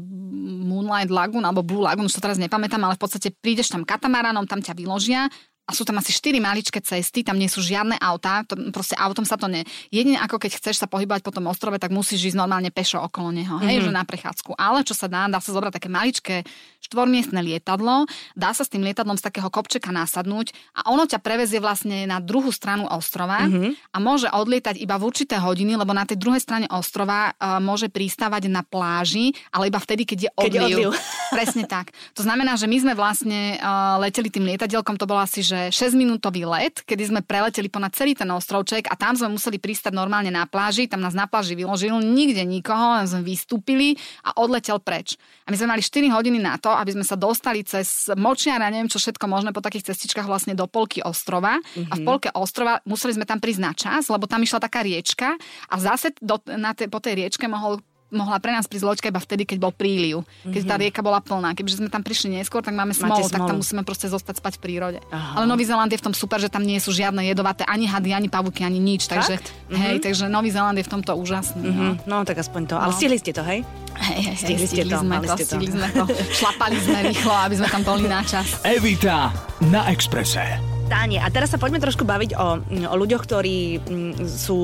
Moonlight 0.65 1.11
Lagoon 1.11 1.45
alebo 1.45 1.67
Blue 1.67 1.83
Lagoon, 1.85 2.07
už 2.07 2.17
to 2.19 2.25
teraz 2.25 2.39
nepamätám, 2.39 2.83
ale 2.83 2.97
v 2.97 3.03
podstate 3.03 3.33
prídeš 3.35 3.73
tam 3.73 3.83
katamaranom, 3.83 4.47
tam 4.47 4.63
ťa 4.63 4.75
vyložia 4.77 5.27
a 5.65 5.73
sú 5.73 5.89
tam 5.89 5.97
asi 5.97 6.13
4 6.13 6.37
maličké 6.45 6.77
cesty, 6.85 7.25
tam 7.25 7.41
nie 7.41 7.49
sú 7.49 7.65
žiadne 7.65 7.97
autá, 7.97 8.45
to, 8.45 8.53
proste 8.69 8.93
autom 9.01 9.25
sa 9.25 9.41
to 9.41 9.49
ne... 9.49 9.65
Jedine 9.89 10.21
ako 10.21 10.37
keď 10.37 10.61
chceš 10.61 10.77
sa 10.77 10.87
pohybovať 10.87 11.25
po 11.25 11.33
tom 11.33 11.49
ostrove, 11.49 11.81
tak 11.81 11.89
musíš 11.89 12.33
ísť 12.33 12.37
normálne 12.37 12.69
pešo 12.69 13.01
okolo 13.01 13.33
neho, 13.33 13.57
hej, 13.65 13.81
Mhm. 13.81 13.85
že 13.89 13.91
na 13.91 14.05
prechádzku. 14.05 14.53
Ale 14.61 14.85
čo 14.85 14.93
sa 14.93 15.09
dá, 15.09 15.25
dá 15.25 15.41
sa 15.41 15.57
zobrať 15.57 15.81
také 15.81 15.89
maličké 15.89 16.45
štvormiestne 16.85 17.41
lietadlo, 17.41 18.05
dá 18.35 18.53
sa 18.53 18.61
s 18.61 18.69
tým 18.69 18.85
lietadlom 18.85 19.17
z 19.17 19.25
takého 19.25 19.49
kopčeka 19.49 19.89
nasadnúť 19.89 20.53
a 20.77 20.93
ono 20.93 21.05
ťa 21.05 21.19
prevezie 21.19 21.59
vlastne 21.59 22.05
na 22.05 22.21
druhú 22.21 22.53
stranu 22.53 22.85
ostrova 22.87 23.45
Mhm. 23.45 23.91
a 23.91 23.97
môže 23.99 24.29
odlietať 24.29 24.77
iba 24.77 24.97
v 24.97 25.07
určité 25.07 25.37
hodiny, 25.37 25.75
lebo 25.75 25.91
na 25.91 26.05
tej 26.05 26.17
druhej 26.17 26.39
strane 26.39 26.67
ostrova 26.69 27.33
uh, 27.33 27.57
môže 27.59 27.89
pristávať 27.89 28.47
na 28.47 28.61
pláži, 28.61 29.33
ale 29.49 29.69
iba 29.69 29.79
vtedy, 29.79 30.05
keď 30.05 30.19
je 30.19 30.31
Keď 30.35 30.53
je 30.53 30.61
odliv. 30.61 30.77
odliv. 30.77 30.91
Presne 31.35 31.65
tak. 31.65 31.91
To 32.13 32.23
znamená, 32.23 32.55
že 32.55 32.67
my 32.67 32.77
sme 32.79 32.93
vlastne 32.93 33.57
uh, 33.57 33.97
leteli 33.99 34.29
tým 34.29 34.45
lietadielkom, 34.45 34.95
to 34.95 35.07
bol 35.07 35.17
asi 35.17 35.41
že 35.41 35.73
6-minútový 35.73 36.45
let, 36.45 36.83
kedy 36.83 37.03
sme 37.07 37.21
preleteli 37.23 37.67
ponad 37.67 37.93
celý 37.93 38.13
ten 38.13 38.29
ostrovček 38.29 38.87
a 38.87 38.95
tam 38.95 39.15
sme 39.15 39.31
museli 39.31 39.57
pristať 39.57 39.91
normálne 39.91 40.29
na 40.29 40.45
pláži, 40.45 40.85
tam 40.85 41.01
nás 41.01 41.15
na 41.15 41.25
pláži 41.25 41.55
vyložil, 41.55 41.95
nikde 42.01 42.43
nikoho, 42.43 42.99
len 42.99 43.07
sme 43.07 43.23
vystúpili 43.23 43.95
a 44.21 44.35
odletel 44.37 44.77
preč. 44.79 45.15
A 45.45 45.53
my 45.53 45.57
sme 45.57 45.71
mali 45.71 45.81
4 45.81 46.11
hodiny 46.11 46.39
na 46.39 46.57
to, 46.57 46.74
aby 46.77 46.95
sme 46.95 47.07
sa 47.07 47.17
dostali 47.17 47.63
cez 47.63 48.11
močiara, 48.15 48.71
neviem 48.71 48.91
čo 48.91 48.99
všetko 49.01 49.27
možné 49.27 49.51
po 49.55 49.65
takých 49.65 49.95
cestičkách 49.95 50.27
vlastne 50.27 50.53
do 50.53 50.67
polky 50.67 51.01
ostrova. 51.01 51.59
Mm-hmm. 51.63 51.91
A 51.91 51.95
v 51.95 52.01
polke 52.03 52.29
ostrova 52.35 52.83
museli 52.85 53.17
sme 53.17 53.27
tam 53.29 53.39
prísť 53.39 53.63
na 53.63 53.73
čas, 53.73 54.11
lebo 54.11 54.27
tam 54.27 54.43
išla 54.43 54.61
taká 54.63 54.83
riečka 54.83 55.39
a 55.71 55.75
zase 55.79 56.13
do, 56.19 56.43
na 56.55 56.75
te, 56.77 56.91
po 56.91 56.99
tej 56.99 57.25
riečke 57.25 57.47
mohol 57.47 57.81
mohla 58.15 58.39
pre 58.39 58.51
nás 58.51 58.65
prísť 58.65 58.87
loďka 58.87 59.07
iba 59.11 59.19
vtedy, 59.19 59.43
keď 59.45 59.59
bol 59.59 59.71
príliv, 59.71 60.23
keď 60.43 60.63
tá 60.65 60.75
rieka 60.75 61.01
bola 61.03 61.19
plná. 61.19 61.53
Keďže 61.53 61.83
sme 61.83 61.89
tam 61.91 62.01
prišli 62.01 62.33
neskôr, 62.33 62.63
tak 62.63 62.73
máme 62.73 62.95
smolu, 62.95 63.27
tak 63.27 63.43
tam 63.43 63.59
musíme 63.59 63.83
proste 63.83 64.07
zostať 64.07 64.39
spať 64.39 64.53
v 64.57 64.61
prírode. 64.63 64.99
Aha. 65.11 65.37
Ale 65.37 65.45
Nový 65.45 65.67
Zeland 65.67 65.91
je 65.91 65.99
v 65.99 66.07
tom 66.07 66.15
super, 66.15 66.39
že 66.39 66.47
tam 66.47 66.63
nie 66.63 66.79
sú 66.79 66.89
žiadne 66.89 67.21
jedovaté 67.21 67.67
ani 67.67 67.85
hady, 67.85 68.15
ani 68.15 68.29
pavúky, 68.29 68.63
ani 68.63 68.79
nič. 68.79 69.05
Takže, 69.05 69.35
Fakt? 69.37 69.51
hej, 69.69 69.99
takže 69.99 70.27
Nový 70.27 70.49
Zeland 70.49 70.79
je 70.79 70.87
v 70.87 70.91
tomto 70.91 71.13
úžasný. 71.13 71.67
No. 71.67 71.73
Mhm. 71.75 71.93
No, 72.07 72.23
tak 72.23 72.39
aspoň 72.39 72.63
to. 72.65 72.75
Ale 72.77 72.93
No. 72.93 72.97
stihli 72.97 73.19
ste 73.19 73.35
to, 73.35 73.43
hej? 73.43 73.67
Hej, 73.95 74.21
hej, 74.23 74.37
Stihli 74.37 74.59
hej, 74.61 74.71
ste 74.71 74.83
to, 74.87 74.97
sme 74.99 75.17
to, 75.17 75.27
ste 75.33 75.43
to. 75.43 75.51
stihli 75.51 75.69
sme 75.71 75.89
to. 75.91 76.05
Šlapali 76.35 76.79
sme 76.79 76.99
rýchlo, 77.11 77.35
aby 77.37 77.55
sme 77.59 77.69
tam 77.69 77.83
boli 77.83 78.07
na 78.07 78.23
čas. 78.23 78.59
Evita 78.63 79.31
na 79.63 79.91
Exprese. 79.91 80.74
Táne, 80.85 81.17
a 81.17 81.33
teraz 81.33 81.49
sa 81.49 81.57
poďme 81.57 81.81
trošku 81.81 82.05
baviť 82.05 82.37
o, 82.37 82.61
mm, 82.61 82.87
o 82.93 82.95
ľuďoch, 83.01 83.23
ktorí 83.25 83.81
mm, 83.81 84.13
sú 84.29 84.61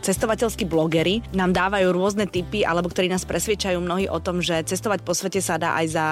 cestovateľskí 0.00 0.64
blogery, 0.64 1.20
nám 1.36 1.52
dávajú 1.52 1.92
rôzne 1.92 2.24
typy, 2.24 2.64
alebo 2.64 2.88
ktorí 2.88 3.12
nás 3.12 3.28
presvedčajú 3.28 3.76
mnohí 3.76 4.08
o 4.08 4.16
tom, 4.16 4.40
že 4.40 4.64
cestovať 4.64 5.04
po 5.04 5.12
svete 5.12 5.44
sa 5.44 5.60
dá 5.60 5.76
aj 5.76 5.86
za 5.92 6.06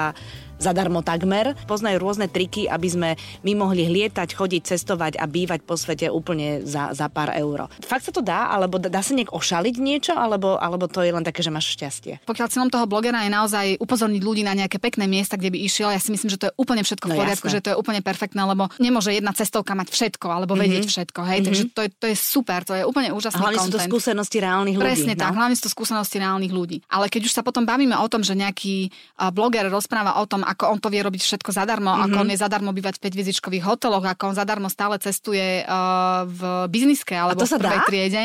zadarmo 0.61 1.01
takmer. 1.01 1.57
Poznajú 1.65 1.97
rôzne 1.97 2.29
triky, 2.29 2.69
aby 2.69 2.87
sme 2.87 3.09
my 3.41 3.53
mohli 3.57 3.89
lietať, 3.89 4.29
chodiť, 4.31 4.61
cestovať 4.69 5.17
a 5.17 5.25
bývať 5.25 5.65
po 5.65 5.73
svete 5.73 6.07
úplne 6.07 6.61
za, 6.61 6.93
za 6.93 7.09
pár 7.09 7.33
euro. 7.33 7.65
Fakt 7.81 8.05
sa 8.05 8.13
to 8.13 8.21
dá? 8.21 8.53
Alebo 8.53 8.77
dá 8.77 9.01
sa 9.01 9.11
nejak 9.11 9.33
ošaliť 9.33 9.75
niečo? 9.75 10.13
Alebo, 10.13 10.55
alebo 10.55 10.85
to 10.85 11.01
je 11.01 11.09
len 11.09 11.25
také, 11.25 11.41
že 11.41 11.49
máš 11.49 11.73
šťastie? 11.73 12.21
Pokiaľ 12.23 12.47
cieľom 12.47 12.69
toho 12.69 12.85
blogera 12.85 13.25
je 13.25 13.31
naozaj 13.31 13.65
upozorniť 13.81 14.21
ľudí 14.21 14.45
na 14.45 14.53
nejaké 14.53 14.77
pekné 14.77 15.09
miesta, 15.09 15.33
kde 15.35 15.49
by 15.49 15.59
išiel, 15.65 15.89
ja 15.89 15.97
si 15.97 16.13
myslím, 16.13 16.29
že 16.29 16.37
to 16.37 16.45
je 16.47 16.53
úplne 16.55 16.85
všetko 16.85 17.05
v 17.07 17.11
No 17.11 17.17
poriadku, 17.17 17.47
jasné. 17.49 17.55
že 17.57 17.63
to 17.65 17.69
je 17.73 17.77
úplne 17.79 18.01
perfektné, 18.05 18.41
lebo 18.45 18.69
nemôže 18.77 19.09
jedna 19.09 19.33
cestovka 19.33 19.73
mať 19.73 19.89
všetko 19.89 20.27
alebo 20.29 20.53
vedieť 20.53 20.85
všetko, 20.85 21.19
hej, 21.25 21.39
takže 21.41 21.63
to 21.73 21.81
je, 21.81 21.89
to 21.91 22.05
je 22.11 22.15
super, 22.15 22.61
to 22.61 22.77
je 22.77 22.83
úplne 22.85 23.09
A 23.09 23.15
úžasný 23.15 23.39
hlavne 23.41 23.59
sú 23.59 23.71
to 23.71 23.79
content. 23.79 23.89
skúsenosti 23.89 24.37
reálnych 24.37 24.75
ľudí. 24.77 24.85
Presne 24.85 25.13
tak, 25.17 25.31
no? 25.33 25.37
hlavne 25.41 25.55
sú 25.57 25.63
to 25.65 25.71
skúsenosti 25.71 26.17
reálnych 26.19 26.53
ľudí. 26.53 26.77
Ale 26.85 27.09
keď 27.09 27.21
už 27.25 27.33
sa 27.33 27.41
potom 27.41 27.65
bavíme 27.65 27.97
o 27.97 28.07
tom, 28.11 28.21
že 28.21 28.35
nejaký 28.35 28.91
bloger 29.31 29.65
rozpráva 29.67 30.19
o 30.19 30.25
tom, 30.27 30.43
ako 30.51 30.63
on 30.67 30.79
to 30.79 30.87
vie 30.87 30.99
robiť 30.99 31.21
všetko 31.21 31.49
zadarmo, 31.49 31.89
mm-hmm. 31.89 32.05
ako 32.05 32.15
Mhm. 32.15 32.21
on 32.21 32.29
je 32.29 32.39
zadarmo 32.39 32.71
bývať 32.71 32.95
v 32.97 33.03
5 33.07 33.61
hoteloch, 33.61 34.03
ako 34.03 34.23
on 34.27 34.35
zadarmo 34.35 34.67
stále 34.67 34.95
cestuje 34.97 35.63
uh, 35.63 36.23
v 36.23 36.41
bizniske 36.67 37.13
alebo 37.13 37.39
v 37.39 37.51
prvej 37.51 37.79
dá? 37.79 37.87
triede. 37.87 38.23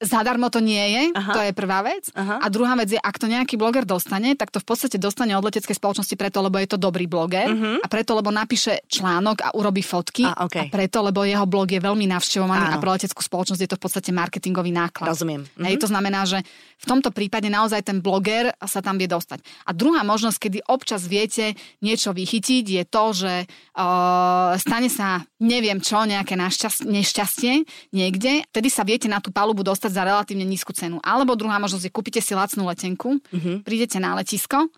Zadarmo 0.00 0.48
to 0.48 0.64
nie 0.64 0.80
je, 0.80 1.02
Aha. 1.12 1.32
to 1.36 1.40
je 1.44 1.52
prvá 1.52 1.84
vec. 1.84 2.08
Aha. 2.16 2.40
A 2.40 2.48
druhá 2.48 2.72
vec 2.72 2.88
je, 2.88 2.96
ak 2.96 3.20
to 3.20 3.28
nejaký 3.28 3.60
bloger 3.60 3.84
dostane, 3.84 4.32
tak 4.32 4.48
to 4.48 4.56
v 4.56 4.64
podstate 4.64 4.96
dostane 4.96 5.36
od 5.36 5.44
leteckej 5.44 5.76
spoločnosti 5.76 6.16
preto, 6.16 6.40
lebo 6.40 6.56
je 6.56 6.72
to 6.72 6.80
dobrý 6.80 7.04
bloger 7.04 7.44
a 7.76 7.84
preto, 7.84 8.16
lebo 8.16 8.32
napíše 8.32 8.80
článok 8.88 9.44
a 9.44 9.52
urobí 9.52 9.84
fotky 9.84 10.24
Mhm. 10.24 10.32
A, 10.32 10.36
okej. 10.40 10.66
a 10.66 10.72
preto, 10.72 11.04
lebo 11.04 11.20
jeho 11.20 11.44
blog 11.44 11.68
je 11.68 11.84
veľmi 11.84 12.08
navštevovaný 12.08 12.64
Áno. 12.72 12.74
a 12.74 12.80
pre 12.80 12.90
leteckú 12.96 13.20
spoločnosť 13.20 13.60
je 13.60 13.68
to 13.68 13.76
v 13.76 13.82
podstate 13.84 14.08
marketingový 14.08 14.72
náklad. 14.72 15.12
Rozumiem. 15.12 15.44
Hej, 15.60 15.76
to 15.76 15.92
znamená, 15.92 16.24
že 16.24 16.40
v 16.80 16.88
tomto 16.88 17.12
prípade 17.12 17.52
naozaj 17.52 17.84
ten 17.84 18.00
bloger 18.00 18.56
sa 18.64 18.80
tam 18.80 18.96
vie 18.96 19.04
dostať. 19.04 19.44
A 19.68 19.76
druhá 19.76 20.00
možnosť, 20.00 20.38
kedy 20.40 20.58
občas 20.64 21.04
viete 21.04 21.52
niečo 21.84 22.16
vychytiť, 22.16 22.64
je 22.64 22.84
to, 22.88 23.04
že 23.12 23.34
uh, 23.44 24.56
stane 24.56 24.88
sa 24.88 25.20
neviem 25.44 25.78
čo, 25.84 26.08
nejaké 26.08 26.40
nešťastie 26.88 27.52
niekde, 27.92 28.48
vtedy 28.48 28.68
sa 28.72 28.82
viete 28.88 29.12
na 29.12 29.20
tú 29.20 29.28
palubu 29.28 29.60
dostať 29.60 29.92
za 29.92 30.02
relatívne 30.08 30.48
nízku 30.48 30.72
cenu. 30.72 30.96
Alebo 31.04 31.36
druhá 31.36 31.60
možnosť 31.60 31.84
je, 31.88 31.92
kúpite 31.92 32.20
si 32.24 32.32
lacnú 32.32 32.64
letenku, 32.64 33.20
prídete 33.60 34.00
na 34.00 34.16
letisko 34.16 34.72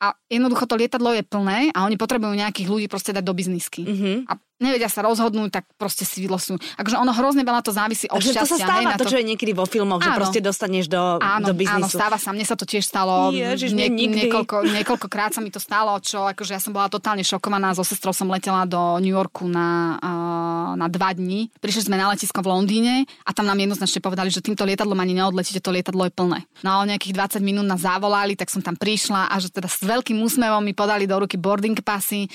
a 0.00 0.16
jednoducho 0.32 0.64
to 0.64 0.80
lietadlo 0.80 1.12
je 1.12 1.20
plné 1.20 1.68
a 1.76 1.84
oni 1.84 2.00
potrebujú 2.00 2.32
nejakých 2.32 2.70
ľudí 2.72 2.86
proste 2.88 3.12
dať 3.12 3.20
do 3.20 3.36
biznisky. 3.36 3.84
A 4.30 4.38
nevedia 4.60 4.92
sa 4.92 5.00
rozhodnúť, 5.02 5.50
tak 5.50 5.64
proste 5.74 6.04
si 6.04 6.22
vylosujú. 6.22 6.60
Akože 6.76 7.00
ono 7.00 7.10
hrozne 7.16 7.42
veľa 7.42 7.64
to 7.64 7.72
závisí 7.72 8.06
od 8.12 8.20
Takže 8.20 8.32
to 8.32 8.44
sa 8.44 8.56
šťastia. 8.60 8.66
stáva, 8.68 8.80
hej, 8.80 8.86
na 8.92 8.96
to, 9.00 9.06
čo 9.08 9.16
je 9.16 9.24
niekedy 9.24 9.52
vo 9.56 9.64
filmoch, 9.64 10.04
že 10.04 10.12
Áno. 10.12 10.18
proste 10.20 10.40
dostaneš 10.44 10.86
do, 10.86 11.00
Áno, 11.18 11.50
do 11.50 11.56
áno, 11.56 11.60
biznisu. 11.60 11.96
stáva 11.96 12.20
sa. 12.20 12.30
Mne 12.30 12.44
sa 12.44 12.54
to 12.54 12.68
tiež 12.68 12.84
stalo. 12.84 13.32
Ježiš, 13.32 13.72
mne 13.72 13.88
nikdy. 13.88 14.28
niekoľko, 14.28 14.68
niekoľkokrát 14.68 15.32
sa 15.32 15.40
mi 15.40 15.48
to 15.48 15.58
stalo, 15.58 15.96
čo 16.04 16.28
akože 16.28 16.52
ja 16.52 16.60
som 16.60 16.76
bola 16.76 16.92
totálne 16.92 17.24
šokovaná. 17.24 17.72
So 17.72 17.82
sestrou 17.82 18.12
som 18.12 18.28
letela 18.28 18.68
do 18.68 19.00
New 19.00 19.16
Yorku 19.16 19.48
na, 19.48 19.96
uh, 19.96 20.76
na 20.76 20.86
dva 20.92 21.16
dní. 21.16 21.48
Prišli 21.58 21.88
sme 21.88 21.96
na 21.96 22.12
letisko 22.12 22.44
v 22.44 22.52
Londýne 22.52 22.94
a 23.24 23.32
tam 23.32 23.48
nám 23.48 23.56
jednoznačne 23.56 24.04
povedali, 24.04 24.28
že 24.28 24.44
týmto 24.44 24.68
lietadlom 24.68 25.00
ani 25.00 25.16
neodletíte, 25.16 25.64
to 25.64 25.72
lietadlo 25.72 26.04
je 26.04 26.12
plné. 26.12 26.44
No 26.60 26.76
a 26.76 26.84
o 26.84 26.88
nejakých 26.88 27.40
20 27.40 27.40
minút 27.40 27.64
nás 27.64 27.80
zavolali, 27.80 28.36
tak 28.36 28.52
som 28.52 28.60
tam 28.60 28.76
prišla 28.76 29.32
a 29.32 29.34
že 29.40 29.48
teda 29.48 29.72
s 29.72 29.80
veľkým 29.80 30.20
úsmevom 30.20 30.60
mi 30.60 30.76
podali 30.76 31.08
do 31.08 31.16
ruky 31.16 31.40
boarding 31.40 31.80
passy, 31.80 32.28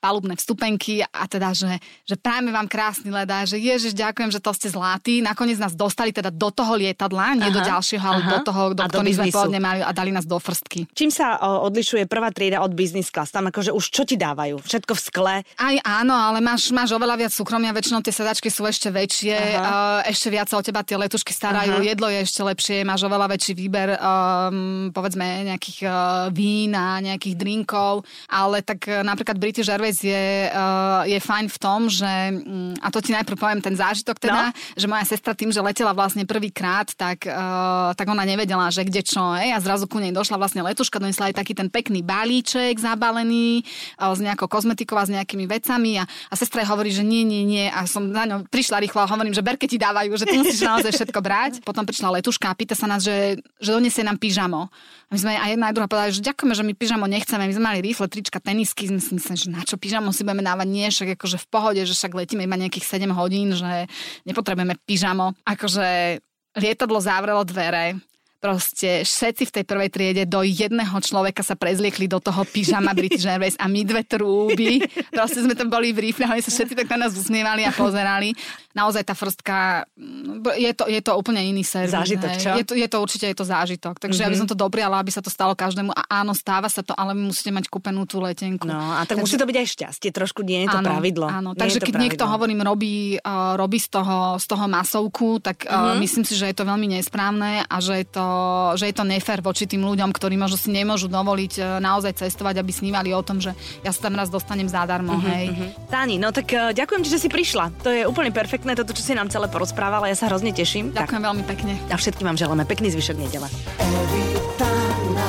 palubné 0.00 0.34
vstupenky 0.34 1.04
a 1.04 1.28
teda, 1.28 1.52
že, 1.52 1.76
že 2.08 2.16
prajeme 2.16 2.48
vám 2.50 2.64
krásny 2.66 3.12
let 3.12 3.28
a 3.28 3.44
že 3.44 3.60
ježiš, 3.60 3.92
ďakujem, 3.92 4.32
že 4.32 4.40
to 4.40 4.50
ste 4.56 4.72
zlatí. 4.72 5.20
Nakoniec 5.20 5.60
nás 5.60 5.76
dostali 5.76 6.10
teda 6.10 6.32
do 6.32 6.48
toho 6.48 6.72
lietadla, 6.80 7.36
nie 7.36 7.52
Aha, 7.52 7.56
do 7.56 7.60
ďalšieho, 7.60 8.00
ale 8.00 8.20
aha. 8.24 8.30
do 8.32 8.38
toho, 8.48 8.62
do 8.72 8.82
ktorých 8.88 9.16
sme 9.20 9.28
pôvodne 9.28 9.60
mali 9.60 9.84
a 9.84 9.92
dali 9.92 10.08
nás 10.08 10.24
do 10.24 10.40
frstky. 10.40 10.88
Čím 10.96 11.12
sa 11.12 11.36
o, 11.36 11.68
odlišuje 11.68 12.08
prvá 12.08 12.32
trieda 12.32 12.64
od 12.64 12.72
business 12.72 13.12
class? 13.12 13.28
Tam 13.28 13.44
akože 13.52 13.76
už 13.76 13.84
čo 13.92 14.08
ti 14.08 14.16
dávajú? 14.16 14.64
Všetko 14.64 14.92
v 14.96 15.00
skle? 15.00 15.36
Aj 15.44 15.76
áno, 15.84 16.16
ale 16.16 16.40
máš, 16.40 16.72
máš 16.72 16.96
oveľa 16.96 17.20
viac 17.20 17.32
súkromia, 17.36 17.76
väčšinou 17.76 18.00
tie 18.00 18.14
sedačky 18.16 18.48
sú 18.48 18.64
ešte 18.64 18.88
väčšie, 18.88 19.36
uh, 19.36 20.00
ešte 20.08 20.32
viac 20.32 20.48
sa 20.48 20.56
o 20.56 20.64
teba 20.64 20.80
tie 20.80 20.96
letušky 20.96 21.36
starajú, 21.36 21.84
Aha. 21.84 21.84
jedlo 21.84 22.08
je 22.08 22.24
ešte 22.24 22.40
lepšie, 22.40 22.76
máš 22.88 23.04
oveľa 23.04 23.36
väčší 23.36 23.52
výber, 23.52 24.00
um, 24.00 24.88
povedzme, 24.94 25.44
nejakých 25.52 25.78
uh, 25.84 25.92
vín 26.32 26.72
a 26.72 27.02
nejakých 27.02 27.36
drinkov, 27.36 28.06
ale 28.30 28.62
tak 28.64 28.86
uh, 28.88 29.04
napríklad 29.04 29.36
British 29.36 29.68
Airways 29.68 29.89
je, 29.98 30.48
uh, 30.48 31.02
je 31.04 31.18
fajn 31.18 31.46
v 31.50 31.58
tom, 31.58 31.80
že, 31.90 32.12
um, 32.38 32.72
a 32.78 32.88
to 32.94 33.02
ti 33.02 33.10
najprv 33.10 33.36
poviem 33.36 33.60
ten 33.60 33.74
zážitok 33.74 34.16
teda, 34.22 34.54
no. 34.54 34.56
že 34.78 34.86
moja 34.86 35.04
sestra 35.04 35.34
tým, 35.34 35.50
že 35.50 35.58
letela 35.58 35.90
vlastne 35.90 36.22
prvýkrát, 36.22 36.94
tak, 36.94 37.26
uh, 37.26 37.90
tak 37.98 38.06
ona 38.06 38.22
nevedela, 38.22 38.70
že 38.70 38.86
kde 38.86 39.02
čo, 39.02 39.34
hej, 39.36 39.50
a 39.50 39.58
zrazu 39.58 39.90
ku 39.90 39.98
nej 39.98 40.14
došla 40.14 40.38
vlastne 40.38 40.62
letuška, 40.62 41.02
donesla 41.02 41.34
aj 41.34 41.42
taký 41.42 41.52
ten 41.58 41.66
pekný 41.66 42.06
balíček 42.06 42.78
zabalený 42.78 43.66
uh, 43.98 44.14
s 44.14 44.20
nejakou 44.22 44.46
kozmetikou 44.46 44.94
a 44.94 45.04
s 45.04 45.10
nejakými 45.10 45.50
vecami 45.50 45.98
a, 45.98 46.04
a 46.06 46.34
sestra 46.38 46.62
hovorí, 46.68 46.94
že 46.94 47.02
nie, 47.02 47.26
nie, 47.26 47.42
nie 47.42 47.66
a 47.66 47.88
som 47.88 48.12
za 48.12 48.28
ňou 48.28 48.46
prišla 48.46 48.82
rýchlo 48.84 49.00
a 49.02 49.10
hovorím, 49.10 49.32
že 49.32 49.42
berke 49.42 49.64
ti 49.64 49.80
dávajú, 49.80 50.12
že 50.14 50.26
ty 50.28 50.36
musíš 50.36 50.60
naozaj 50.62 50.92
všetko 50.92 51.20
brať. 51.24 51.52
Potom 51.68 51.88
prišla 51.88 52.20
letuška 52.20 52.52
a 52.52 52.54
pýta 52.54 52.76
sa 52.76 52.84
nás, 52.84 53.00
že, 53.00 53.40
že 53.62 53.70
donesie 53.72 54.04
nám 54.04 54.20
pyžamo. 54.20 54.68
A 55.08 55.10
my 55.10 55.18
sme 55.18 55.32
aj 55.34 55.50
jedna 55.56 55.66
aj 55.72 55.74
druhá 55.74 55.88
povedali, 55.88 56.12
že 56.14 56.22
ďakujeme, 56.22 56.54
že 56.54 56.64
my 56.66 56.74
pyžamo 56.76 57.04
nechceme. 57.08 57.42
My 57.48 57.54
sme 57.56 57.64
mali 57.64 57.78
rýchle 57.82 58.06
trička, 58.06 58.38
tenisky, 58.38 58.86
sme 58.86 59.00
si 59.00 59.10
mysleli, 59.16 59.38
že 59.42 59.48
na 59.48 59.62
čo 59.64 59.79
pyžamo 59.80 60.12
si 60.12 60.22
budeme 60.22 60.44
dávať, 60.44 60.68
nie, 60.68 60.86
však 60.92 61.16
akože 61.16 61.40
v 61.40 61.46
pohode, 61.48 61.82
že 61.82 61.96
však 61.96 62.12
letíme 62.12 62.44
iba 62.44 62.60
nejakých 62.60 63.00
7 63.00 63.10
hodín, 63.16 63.56
že 63.56 63.88
nepotrebujeme 64.28 64.76
pyžamo. 64.84 65.32
Akože 65.48 66.20
lietadlo 66.60 67.00
zavrelo 67.00 67.42
dvere, 67.48 67.96
proste 68.40 69.04
všetci 69.04 69.44
v 69.46 69.54
tej 69.60 69.64
prvej 69.68 69.90
triede 69.92 70.24
do 70.24 70.40
jedného 70.40 70.96
človeka 71.04 71.44
sa 71.44 71.54
prezliekli 71.54 72.08
do 72.08 72.16
toho 72.16 72.40
pyžama 72.48 72.96
British 72.96 73.28
Airways 73.28 73.54
a 73.60 73.68
my 73.68 73.84
dve 73.84 74.02
trúby. 74.02 74.80
Proste 75.12 75.44
sme 75.44 75.52
tam 75.52 75.68
boli 75.68 75.92
v 75.92 76.08
rifle 76.08 76.24
oni 76.24 76.40
sa 76.40 76.48
všetci 76.48 76.72
tak 76.72 76.88
na 76.96 77.06
nás 77.06 77.12
usmievali 77.12 77.68
a 77.68 77.70
pozerali. 77.70 78.32
Naozaj 78.72 79.02
tá 79.04 79.12
frstka, 79.12 79.84
mm, 79.92 80.56
je 80.56 80.72
to, 80.72 80.84
je 80.88 81.00
to 81.04 81.12
úplne 81.12 81.42
iný 81.44 81.60
servis. 81.60 81.92
Zážitok, 81.92 82.30
čo? 82.40 82.50
Je 82.56 82.64
to, 82.64 82.72
je 82.78 82.88
to 82.88 82.96
určite 83.02 83.26
je 83.28 83.36
to 83.36 83.44
zážitok. 83.44 84.00
Takže 84.00 84.24
mm-hmm. 84.24 84.30
ja 84.30 84.32
by 84.32 84.40
som 84.40 84.48
to 84.48 84.56
dopriala, 84.56 84.96
aby 85.02 85.12
sa 85.12 85.20
to 85.20 85.28
stalo 85.28 85.52
každému. 85.52 85.92
A 85.92 86.24
áno, 86.24 86.32
stáva 86.32 86.70
sa 86.72 86.80
to, 86.80 86.96
ale 86.96 87.12
musíte 87.12 87.52
mať 87.52 87.68
kúpenú 87.68 88.08
tú 88.08 88.22
letenku. 88.24 88.64
No 88.64 88.78
a 88.78 89.04
tak 89.04 89.20
takže... 89.20 89.22
musí 89.26 89.36
to 89.36 89.44
byť 89.44 89.56
aj 89.58 89.66
šťastie, 89.68 90.10
trošku 90.14 90.40
nie 90.46 90.64
je 90.64 90.68
to 90.72 90.80
áno, 90.80 90.86
pravidlo. 90.86 91.26
Áno, 91.28 91.50
takže 91.52 91.82
keď 91.82 91.92
pravidlo. 91.92 92.04
niekto 92.06 92.24
hovorím, 92.24 92.60
robí, 92.64 93.18
uh, 93.18 93.58
robí 93.58 93.82
z, 93.82 93.90
toho, 93.90 94.38
z 94.38 94.46
toho 94.46 94.64
masovku, 94.70 95.42
tak 95.42 95.66
uh, 95.66 95.68
mm-hmm. 95.68 95.98
myslím 96.00 96.24
si, 96.24 96.38
že 96.38 96.48
je 96.48 96.56
to 96.56 96.64
veľmi 96.64 96.86
nesprávne 96.94 97.66
a 97.66 97.76
že 97.82 98.00
je 98.00 98.06
to, 98.06 98.29
že 98.76 98.90
je 98.90 98.94
to 98.94 99.04
nefér 99.04 99.40
voči 99.40 99.66
tým 99.66 99.84
ľuďom, 99.84 100.12
ktorí 100.12 100.36
možno 100.36 100.56
si 100.56 100.72
nemôžu 100.72 101.08
dovoliť 101.10 101.52
e, 101.58 101.60
naozaj 101.82 102.24
cestovať, 102.24 102.60
aby 102.60 102.72
snívali 102.72 103.14
o 103.14 103.22
tom, 103.22 103.38
že 103.38 103.54
ja 103.84 103.92
sa 103.92 104.08
tam 104.08 104.18
raz 104.18 104.32
dostanem 104.32 104.66
zadarmo. 104.66 105.16
Uh-huh, 105.16 105.30
hej. 105.30 105.46
Uh-huh. 105.52 105.70
Táni, 105.90 106.18
no 106.18 106.32
tak 106.32 106.50
e, 106.50 106.74
ďakujem 106.74 107.02
ti, 107.04 107.10
že 107.10 107.22
si 107.22 107.28
prišla. 107.28 107.70
To 107.82 107.90
je 107.90 108.06
úplne 108.06 108.34
perfektné, 108.34 108.74
toto, 108.74 108.96
čo 108.96 109.04
si 109.04 109.14
nám 109.14 109.28
celé 109.28 109.50
porozprávala. 109.50 110.08
Ja 110.08 110.16
sa 110.16 110.30
hrozne 110.30 110.54
teším. 110.54 110.92
Ďakujem 110.96 111.22
tak. 111.22 111.28
veľmi 111.28 111.44
pekne. 111.46 111.72
A 111.90 111.96
všetkým 111.98 112.26
vám 112.26 112.38
želáme 112.38 112.64
pekný 112.66 112.90
zvyšok 112.94 113.16
nedele. 113.18 113.48
Evita 113.78 114.70
na 115.14 115.28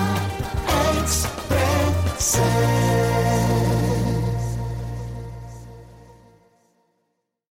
Expresse. 1.02 3.11